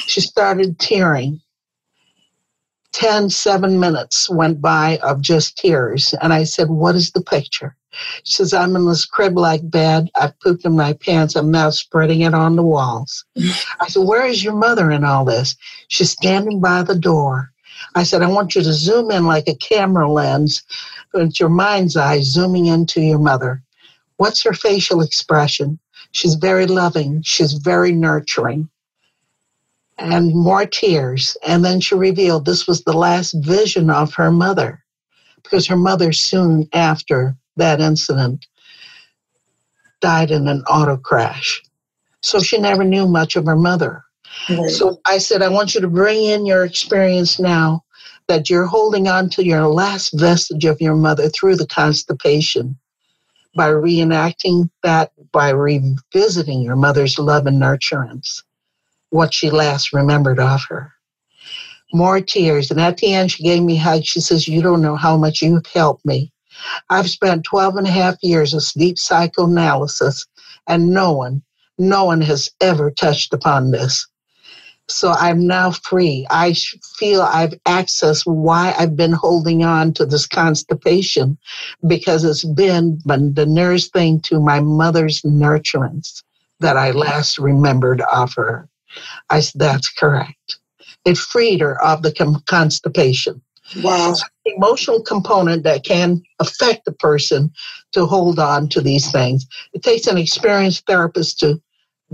She 0.07 0.21
started 0.21 0.79
tearing. 0.79 1.41
Ten, 2.93 3.31
seven 3.31 3.81
minutes 3.81 4.29
went 4.29 4.61
by 4.61 4.99
of 4.99 5.21
just 5.23 5.57
tears. 5.57 6.15
And 6.21 6.33
I 6.33 6.45
said, 6.45 6.69
What 6.69 6.95
is 6.95 7.11
the 7.11 7.23
picture? 7.23 7.77
She 8.25 8.35
says, 8.35 8.55
I'm 8.55 8.77
in 8.77 8.87
this 8.87 9.05
crib 9.05 9.37
like 9.37 9.69
bed. 9.71 10.11
I've 10.17 10.39
pooped 10.41 10.65
in 10.65 10.77
my 10.77 10.95
pants. 10.95 11.37
I'm 11.37 11.51
now 11.51 11.71
spreading 11.71 12.23
it 12.23 12.33
on 12.33 12.57
the 12.57 12.63
walls. 12.63 13.25
I 13.81 13.89
said, 13.89 14.05
Where 14.05 14.27
is 14.27 14.45
your 14.45 14.55
mother 14.55 14.91
in 14.91 15.05
all 15.05 15.25
this? 15.25 15.57
She's 15.89 16.11
standing 16.11 16.61
by 16.61 16.83
the 16.83 16.99
door. 16.99 17.52
I 17.95 18.03
said, 18.05 18.23
I 18.23 18.29
want 18.29 18.55
you 18.55 18.63
to 18.63 18.73
zoom 18.73 19.11
in 19.11 19.27
like 19.27 19.49
a 19.49 19.55
camera 19.55 20.11
lens 20.11 20.63
with 21.13 21.39
your 21.39 21.49
mind's 21.49 21.97
eye 21.97 22.21
zooming 22.21 22.67
into 22.67 23.01
your 23.01 23.19
mother. 23.19 23.63
What's 24.17 24.43
her 24.45 24.53
facial 24.53 25.03
expression? 25.03 25.79
She's 26.13 26.35
very 26.35 26.67
loving. 26.67 27.23
She's 27.23 27.55
very 27.55 27.93
nurturing. 27.93 28.69
And 29.99 30.35
more 30.35 30.65
tears. 30.65 31.37
And 31.47 31.65
then 31.65 31.81
she 31.81 31.95
revealed 31.95 32.45
this 32.45 32.67
was 32.67 32.83
the 32.83 32.93
last 32.97 33.33
vision 33.33 33.91
of 33.91 34.15
her 34.15 34.31
mother 34.31 34.83
because 35.43 35.67
her 35.67 35.77
mother, 35.77 36.13
soon 36.13 36.69
after 36.73 37.37
that 37.57 37.81
incident, 37.81 38.47
died 40.01 40.31
in 40.31 40.49
an 40.49 40.63
auto 40.63 40.97
crash. 40.97 41.63
So 42.23 42.41
she 42.41 42.59
never 42.59 42.85
knew 42.85 43.07
much 43.07 43.37
of 43.37 43.47
her 43.47 43.57
mother. 43.57 44.05
Right. 44.49 44.71
So 44.71 45.01
I 45.07 45.19
said, 45.19 45.43
I 45.43 45.49
want 45.49 45.75
you 45.75 45.81
to 45.81 45.89
bring 45.89 46.25
in 46.25 46.47
your 46.47 46.65
experience 46.65 47.39
now 47.39 47.85
that 48.29 48.49
you're 48.49 48.67
holding 48.67 49.09
on 49.09 49.29
to 49.31 49.45
your 49.45 49.67
last 49.69 50.11
vestige 50.19 50.65
of 50.65 50.81
your 50.81 50.95
mother 50.95 51.29
through 51.29 51.57
the 51.57 51.67
constipation 51.67 52.79
by 53.55 53.69
reenacting 53.69 54.71
that, 54.83 55.13
by 55.33 55.51
revisiting 55.51 56.63
your 56.63 56.77
mother's 56.77 57.19
love 57.19 57.47
and 57.47 57.61
nurturance, 57.61 58.43
what 59.11 59.35
she 59.35 59.51
last 59.51 59.93
remembered 59.93 60.41
of 60.41 60.65
her. 60.69 60.93
More 61.93 62.21
tears. 62.21 62.71
And 62.71 62.81
at 62.81 62.97
the 62.97 63.13
end, 63.13 63.31
she 63.31 63.43
gave 63.43 63.63
me 63.63 63.77
a 63.77 63.81
hug. 63.81 64.05
She 64.05 64.21
says, 64.21 64.49
You 64.49 64.63
don't 64.63 64.81
know 64.81 64.97
how 64.97 65.17
much 65.19 65.43
you've 65.43 65.67
helped 65.67 66.07
me. 66.07 66.33
I've 66.89 67.11
spent 67.11 67.45
12 67.45 67.77
and 67.77 67.87
a 67.87 67.91
half 67.91 68.17
years 68.23 68.55
of 68.55 68.65
deep 68.77 68.99
psychoanalysis, 68.99 70.27
and 70.67 70.91
no 70.91 71.13
one, 71.13 71.43
no 71.79 72.05
one 72.05 72.21
has 72.23 72.51
ever 72.61 72.91
touched 72.91 73.35
upon 73.35 73.71
this. 73.71 74.07
So 74.89 75.11
I'm 75.11 75.47
now 75.47 75.71
free. 75.71 76.27
I 76.31 76.55
feel 76.99 77.23
I've 77.23 77.55
accessed 77.65 78.27
why 78.27 78.75
I've 78.79 78.97
been 78.97 79.13
holding 79.13 79.65
on 79.65 79.93
to 79.95 80.05
this 80.05 80.27
constipation 80.27 81.39
because 81.87 82.25
it's 82.25 82.45
been 82.45 83.01
the 83.05 83.47
nearest 83.49 83.93
thing 83.93 84.21
to 84.23 84.41
my 84.41 84.61
mother's 84.61 85.23
nurturance 85.23 86.23
that 86.61 86.77
I 86.77 86.91
last 86.91 87.39
remembered 87.39 88.03
of 88.13 88.35
her. 88.35 88.69
I 89.31 89.41
said, 89.41 89.61
that's 89.61 89.89
correct. 89.89 90.59
It 91.05 91.17
freed 91.17 91.61
her 91.61 91.83
of 91.83 92.03
the 92.03 92.13
constipation. 92.47 93.41
Wow. 93.77 94.15
emotional 94.45 95.03
component 95.03 95.63
that 95.63 95.85
can 95.85 96.23
affect 96.41 96.85
the 96.85 96.93
person 96.93 97.51
to 97.93 98.05
hold 98.05 98.39
on 98.39 98.69
to 98.69 98.81
these 98.81 99.11
things. 99.11 99.47
It 99.73 99.83
takes 99.83 100.07
an 100.07 100.19
experienced 100.19 100.85
therapist 100.87 101.39
to 101.41 101.61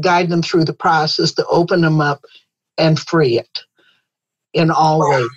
guide 0.01 0.29
them 0.29 0.43
through 0.43 0.65
the 0.65 0.75
process 0.75 1.33
to 1.33 1.47
open 1.47 1.81
them 1.81 2.01
up 2.01 2.25
and 2.79 2.99
free 2.99 3.39
it 3.39 3.61
in 4.55 4.71
all 4.71 5.01
wow. 5.01 5.11
ways. 5.11 5.29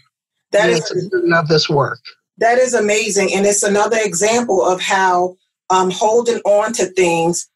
That 0.51 0.69
is 0.69 1.11
of 1.33 1.47
this 1.47 1.69
work. 1.69 1.99
That 2.37 2.57
is 2.57 2.73
amazing, 2.73 3.33
and 3.33 3.45
it's 3.45 3.63
another 3.63 3.97
example 3.99 4.65
of 4.65 4.81
how 4.81 5.35
um, 5.69 5.89
holding 5.89 6.39
on 6.39 6.73
to 6.73 6.87
things, 6.87 7.49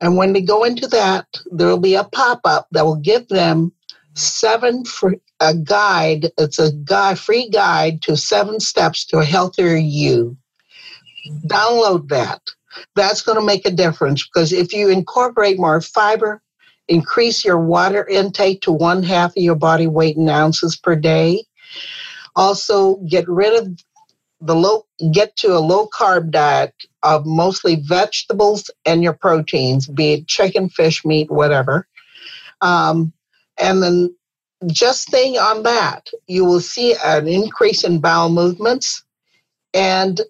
And 0.00 0.16
when 0.16 0.32
they 0.32 0.40
go 0.40 0.64
into 0.64 0.86
that, 0.88 1.26
there 1.50 1.68
will 1.68 1.78
be 1.78 1.94
a 1.94 2.04
pop 2.04 2.40
up 2.44 2.68
that 2.70 2.84
will 2.84 2.96
give 2.96 3.28
them 3.28 3.72
seven 4.14 4.84
for 4.84 5.14
a 5.40 5.54
guide. 5.54 6.30
It's 6.38 6.58
a 6.58 6.72
guide, 6.72 7.18
free 7.18 7.48
guide 7.48 8.02
to 8.02 8.16
seven 8.16 8.60
steps 8.60 9.04
to 9.06 9.18
a 9.18 9.24
healthier 9.24 9.76
you. 9.76 10.36
Download 11.46 12.08
that. 12.08 12.40
That's 12.94 13.22
going 13.22 13.38
to 13.38 13.44
make 13.44 13.66
a 13.66 13.70
difference 13.70 14.26
because 14.26 14.52
if 14.52 14.72
you 14.72 14.88
incorporate 14.88 15.58
more 15.58 15.80
fiber, 15.80 16.42
increase 16.86 17.44
your 17.44 17.58
water 17.58 18.06
intake 18.06 18.62
to 18.62 18.72
one 18.72 19.02
half 19.02 19.30
of 19.30 19.42
your 19.42 19.56
body 19.56 19.86
weight 19.86 20.16
in 20.16 20.28
ounces 20.28 20.76
per 20.76 20.94
day, 20.94 21.44
also, 22.38 22.98
get 23.08 23.28
rid 23.28 23.60
of 23.60 23.68
the 24.40 24.54
low, 24.54 24.86
get 25.10 25.34
to 25.38 25.56
a 25.56 25.58
low 25.58 25.88
carb 25.88 26.30
diet 26.30 26.72
of 27.02 27.26
mostly 27.26 27.82
vegetables 27.84 28.70
and 28.84 29.02
your 29.02 29.12
proteins, 29.12 29.88
be 29.88 30.12
it 30.12 30.28
chicken, 30.28 30.68
fish, 30.68 31.04
meat, 31.04 31.28
whatever. 31.32 31.88
Um, 32.60 33.12
and 33.58 33.82
then 33.82 34.14
just 34.68 35.02
staying 35.02 35.36
on 35.36 35.64
that, 35.64 36.08
you 36.28 36.44
will 36.44 36.60
see 36.60 36.94
an 37.04 37.26
increase 37.26 37.82
in 37.82 37.98
bowel 37.98 38.28
movements. 38.28 39.02
And 39.74 40.20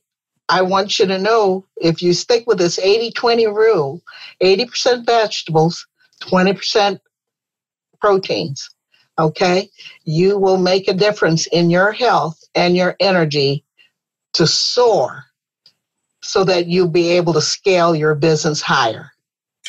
I 0.48 0.62
want 0.62 0.98
you 0.98 1.04
to 1.04 1.18
know 1.18 1.66
if 1.76 2.00
you 2.00 2.14
stick 2.14 2.44
with 2.46 2.56
this 2.56 2.78
80 2.78 3.10
20 3.10 3.46
rule 3.48 4.00
80% 4.42 5.04
vegetables, 5.04 5.86
20% 6.22 7.00
proteins 8.00 8.70
okay, 9.18 9.70
you 10.04 10.38
will 10.38 10.58
make 10.58 10.88
a 10.88 10.94
difference 10.94 11.46
in 11.48 11.70
your 11.70 11.92
health 11.92 12.42
and 12.54 12.76
your 12.76 12.96
energy 13.00 13.64
to 14.34 14.46
soar 14.46 15.24
so 16.22 16.44
that 16.44 16.66
you'll 16.66 16.88
be 16.88 17.10
able 17.10 17.32
to 17.32 17.40
scale 17.40 17.94
your 17.94 18.14
business 18.14 18.60
higher 18.60 19.10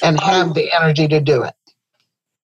and 0.01 0.19
have 0.19 0.53
the 0.53 0.71
energy 0.73 1.07
to 1.07 1.19
do 1.19 1.43
it. 1.43 1.53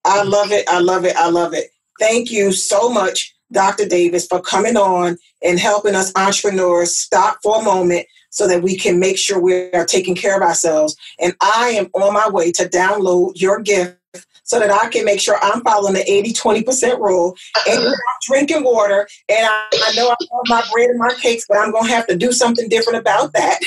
I 0.03 0.23
love 0.23 0.51
it. 0.51 0.65
I 0.69 0.79
love 0.79 1.05
it. 1.05 1.15
I 1.15 1.29
love 1.29 1.53
it. 1.53 1.71
Thank 1.99 2.31
you 2.31 2.51
so 2.51 2.89
much, 2.89 3.35
Dr. 3.51 3.87
Davis, 3.87 4.27
for 4.27 4.41
coming 4.41 4.77
on 4.77 5.17
and 5.43 5.59
helping 5.59 5.95
us 5.95 6.11
entrepreneurs 6.15 6.95
stop 6.95 7.39
for 7.41 7.59
a 7.59 7.63
moment 7.63 8.05
so 8.29 8.47
that 8.47 8.61
we 8.61 8.77
can 8.77 8.99
make 8.99 9.17
sure 9.17 9.39
we 9.39 9.71
are 9.71 9.85
taking 9.85 10.13
care 10.13 10.35
of 10.35 10.43
ourselves. 10.43 10.95
And 11.19 11.35
I 11.41 11.69
am 11.69 11.87
on 11.93 12.13
my 12.13 12.29
way 12.29 12.51
to 12.53 12.67
download 12.67 13.33
your 13.35 13.61
gift 13.61 13.97
so 14.43 14.59
that 14.59 14.71
I 14.71 14.89
can 14.89 15.05
make 15.05 15.19
sure 15.19 15.37
I'm 15.41 15.61
following 15.61 15.93
the 15.93 16.11
80 16.11 16.33
20% 16.33 16.99
rule 16.99 17.35
and 17.67 17.79
I'm 17.79 17.93
drinking 18.27 18.63
water. 18.63 19.07
And 19.29 19.45
I, 19.45 19.67
I, 19.73 19.93
know 19.95 20.09
I 20.09 20.15
love 20.31 20.43
my 20.47 20.63
bread 20.71 20.89
and 20.89 20.99
my 20.99 21.13
cakes, 21.21 21.45
but 21.47 21.57
I'm 21.57 21.71
going 21.71 21.85
to 21.85 21.93
have 21.93 22.07
to 22.07 22.15
do 22.15 22.31
something 22.31 22.69
different 22.69 22.99
about 22.99 23.33
that 23.33 23.59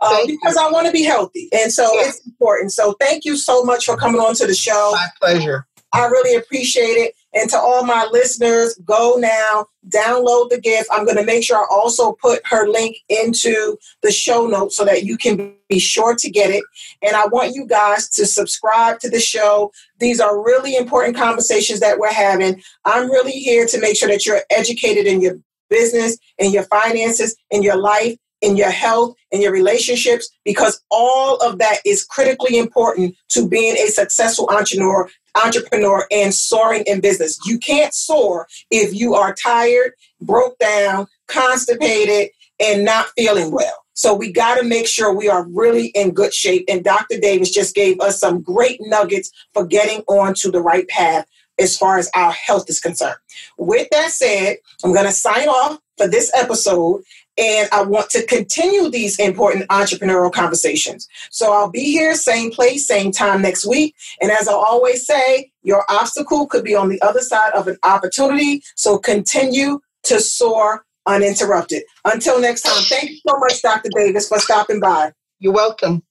uh, 0.00 0.18
because 0.26 0.56
I 0.56 0.70
want 0.70 0.86
to 0.86 0.92
be 0.92 1.02
healthy. 1.02 1.48
And 1.52 1.72
so 1.72 1.84
yeah. 1.94 2.08
it's 2.08 2.24
important. 2.26 2.72
So 2.72 2.94
thank 3.00 3.24
you 3.24 3.36
so 3.36 3.62
much 3.64 3.84
for 3.84 3.96
coming 3.96 4.20
on 4.20 4.34
to 4.36 4.46
the 4.46 4.54
show. 4.54 4.90
My 4.92 5.08
pleasure. 5.20 5.66
I 5.92 6.06
really 6.06 6.36
appreciate 6.36 6.96
it. 6.96 7.14
And 7.34 7.50
to 7.50 7.58
all 7.58 7.84
my 7.84 8.08
listeners, 8.12 8.78
go 8.84 9.16
now, 9.18 9.66
download 9.88 10.50
the 10.50 10.60
gift. 10.60 10.88
I'm 10.92 11.04
going 11.04 11.16
to 11.16 11.24
make 11.24 11.42
sure 11.42 11.58
I 11.58 11.66
also 11.70 12.12
put 12.12 12.40
her 12.46 12.68
link 12.68 12.96
into 13.08 13.76
the 14.02 14.12
show 14.12 14.46
notes 14.46 14.76
so 14.76 14.84
that 14.84 15.04
you 15.04 15.16
can 15.16 15.54
be 15.68 15.78
sure 15.78 16.14
to 16.14 16.30
get 16.30 16.50
it. 16.50 16.62
And 17.02 17.16
I 17.16 17.26
want 17.26 17.54
you 17.54 17.66
guys 17.66 18.08
to 18.10 18.26
subscribe 18.26 19.00
to 19.00 19.10
the 19.10 19.20
show. 19.20 19.72
These 19.98 20.20
are 20.20 20.44
really 20.44 20.76
important 20.76 21.16
conversations 21.16 21.80
that 21.80 21.98
we're 21.98 22.12
having. 22.12 22.62
I'm 22.84 23.10
really 23.10 23.32
here 23.32 23.66
to 23.66 23.80
make 23.80 23.96
sure 23.96 24.08
that 24.08 24.24
you're 24.24 24.42
educated 24.50 25.06
in 25.06 25.20
your 25.20 25.38
business, 25.70 26.16
in 26.38 26.52
your 26.52 26.64
finances, 26.64 27.34
in 27.50 27.62
your 27.62 27.76
life, 27.76 28.16
in 28.44 28.56
your 28.56 28.70
health, 28.70 29.16
in 29.30 29.40
your 29.40 29.52
relationships, 29.52 30.28
because 30.44 30.80
all 30.90 31.36
of 31.38 31.58
that 31.58 31.78
is 31.84 32.04
critically 32.04 32.58
important 32.58 33.14
to 33.30 33.48
being 33.48 33.76
a 33.76 33.86
successful 33.88 34.48
entrepreneur, 34.50 35.08
entrepreneur 35.42 36.06
and 36.12 36.34
soaring 36.34 36.84
in 36.86 37.00
business. 37.00 37.38
You 37.46 37.58
can't 37.58 37.94
soar 37.94 38.46
if 38.70 38.94
you 38.94 39.14
are 39.14 39.34
tired, 39.34 39.92
broke 40.20 40.58
down, 40.58 41.06
constipated, 41.26 42.30
and 42.60 42.84
not 42.84 43.06
feeling 43.16 43.50
well. 43.50 43.78
So 43.94 44.14
we 44.14 44.32
got 44.32 44.56
to 44.58 44.64
make 44.64 44.86
sure 44.86 45.14
we 45.14 45.28
are 45.28 45.46
really 45.48 45.86
in 45.88 46.12
good 46.12 46.34
shape. 46.34 46.64
And 46.68 46.84
Dr. 46.84 47.18
Davis 47.18 47.50
just 47.50 47.74
gave 47.74 48.00
us 48.00 48.18
some 48.18 48.42
great 48.42 48.78
nuggets 48.82 49.30
for 49.52 49.64
getting 49.66 50.00
on 50.08 50.34
to 50.34 50.50
the 50.50 50.60
right 50.60 50.86
path. 50.88 51.26
as 51.58 51.76
far 51.76 51.98
as 51.98 52.10
our 52.14 52.32
health 52.32 52.68
is 52.68 52.80
concerned. 52.80 53.16
With 53.58 53.88
that 53.92 54.10
said, 54.10 54.56
I'm 54.84 54.92
going 54.92 55.06
to 55.06 55.12
sign 55.12 55.48
off 55.48 55.78
for 55.96 56.08
this 56.08 56.30
episode 56.34 57.02
and 57.36 57.68
I 57.72 57.82
want 57.82 58.10
to 58.10 58.24
continue 58.26 58.88
these 58.88 59.18
important 59.18 59.68
entrepreneurial 59.68 60.32
conversations. 60.32 61.08
So 61.30 61.52
I'll 61.52 61.70
be 61.70 61.84
here, 61.84 62.14
same 62.14 62.50
place, 62.50 62.86
same 62.86 63.12
time 63.12 63.42
next 63.42 63.66
week. 63.66 63.94
And 64.20 64.30
as 64.30 64.48
I 64.48 64.52
always 64.52 65.06
say, 65.06 65.50
your 65.62 65.84
obstacle 65.88 66.46
could 66.46 66.64
be 66.64 66.74
on 66.74 66.88
the 66.88 67.00
other 67.02 67.20
side 67.20 67.52
of 67.54 67.68
an 67.68 67.76
opportunity. 67.82 68.62
So 68.76 68.98
continue 68.98 69.80
to 70.04 70.20
soar 70.20 70.84
uninterrupted. 71.06 71.82
Until 72.04 72.40
next 72.40 72.62
time, 72.62 72.82
thank 72.84 73.10
you 73.10 73.18
so 73.26 73.38
much, 73.38 73.60
Dr. 73.62 73.90
Davis, 73.94 74.28
for 74.28 74.38
stopping 74.38 74.80
by. 74.80 75.12
You're 75.38 75.52
welcome. 75.52 76.02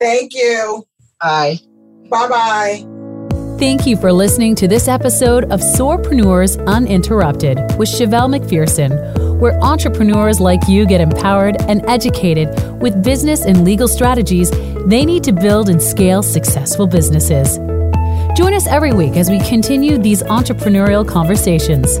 Thank 0.00 0.34
you. 0.34 0.84
Bye. 1.20 1.58
Bye 2.10 2.28
bye. 2.28 2.91
Thank 3.58 3.86
you 3.86 3.96
for 3.96 4.12
listening 4.12 4.54
to 4.56 4.66
this 4.66 4.88
episode 4.88 5.44
of 5.44 5.60
Soarpreneurs 5.60 6.64
Uninterrupted 6.66 7.58
with 7.78 7.88
Chevelle 7.88 8.28
McPherson, 8.28 9.38
where 9.38 9.58
entrepreneurs 9.60 10.40
like 10.40 10.60
you 10.68 10.84
get 10.86 11.00
empowered 11.00 11.56
and 11.62 11.84
educated 11.88 12.48
with 12.80 13.02
business 13.04 13.44
and 13.44 13.64
legal 13.64 13.86
strategies 13.86 14.50
they 14.86 15.04
need 15.04 15.22
to 15.24 15.32
build 15.32 15.68
and 15.68 15.80
scale 15.80 16.22
successful 16.22 16.86
businesses. 16.88 17.58
Join 18.36 18.52
us 18.54 18.66
every 18.66 18.92
week 18.92 19.16
as 19.16 19.30
we 19.30 19.38
continue 19.40 19.96
these 19.96 20.22
entrepreneurial 20.24 21.06
conversations. 21.06 21.96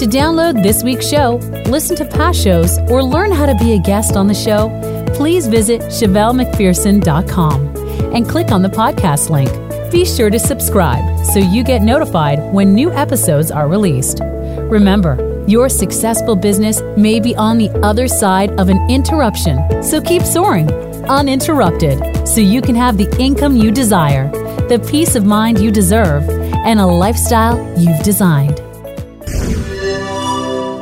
To 0.00 0.06
download 0.06 0.62
this 0.62 0.82
week's 0.82 1.08
show, 1.08 1.36
listen 1.66 1.96
to 1.96 2.04
past 2.04 2.42
shows, 2.42 2.78
or 2.90 3.02
learn 3.02 3.32
how 3.32 3.46
to 3.46 3.54
be 3.54 3.72
a 3.72 3.78
guest 3.78 4.16
on 4.16 4.26
the 4.26 4.34
show, 4.34 4.68
please 5.14 5.46
visit 5.46 5.80
ChevelleMcPherson.com 5.82 7.76
and 8.14 8.28
click 8.28 8.50
on 8.50 8.62
the 8.62 8.68
podcast 8.68 9.30
link. 9.30 9.69
Be 9.90 10.04
sure 10.04 10.30
to 10.30 10.38
subscribe 10.38 11.26
so 11.26 11.40
you 11.40 11.64
get 11.64 11.82
notified 11.82 12.38
when 12.52 12.74
new 12.74 12.92
episodes 12.92 13.50
are 13.50 13.66
released. 13.66 14.20
Remember, 14.22 15.44
your 15.48 15.68
successful 15.68 16.36
business 16.36 16.80
may 16.96 17.18
be 17.18 17.34
on 17.34 17.58
the 17.58 17.70
other 17.82 18.06
side 18.06 18.52
of 18.60 18.68
an 18.68 18.78
interruption, 18.88 19.82
so 19.82 20.00
keep 20.00 20.22
soaring 20.22 20.70
uninterrupted 21.08 22.28
so 22.28 22.40
you 22.40 22.62
can 22.62 22.76
have 22.76 22.98
the 22.98 23.10
income 23.18 23.56
you 23.56 23.72
desire, 23.72 24.30
the 24.68 24.78
peace 24.88 25.16
of 25.16 25.24
mind 25.24 25.58
you 25.58 25.72
deserve, 25.72 26.28
and 26.28 26.78
a 26.78 26.86
lifestyle 26.86 27.58
you've 27.76 28.02
designed. 28.04 28.58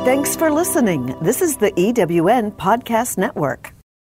Thanks 0.04 0.36
for 0.36 0.50
listening. 0.50 1.16
This 1.22 1.40
is 1.40 1.56
the 1.56 1.72
EWN 1.72 2.56
Podcast 2.56 3.16
Network. 3.16 3.72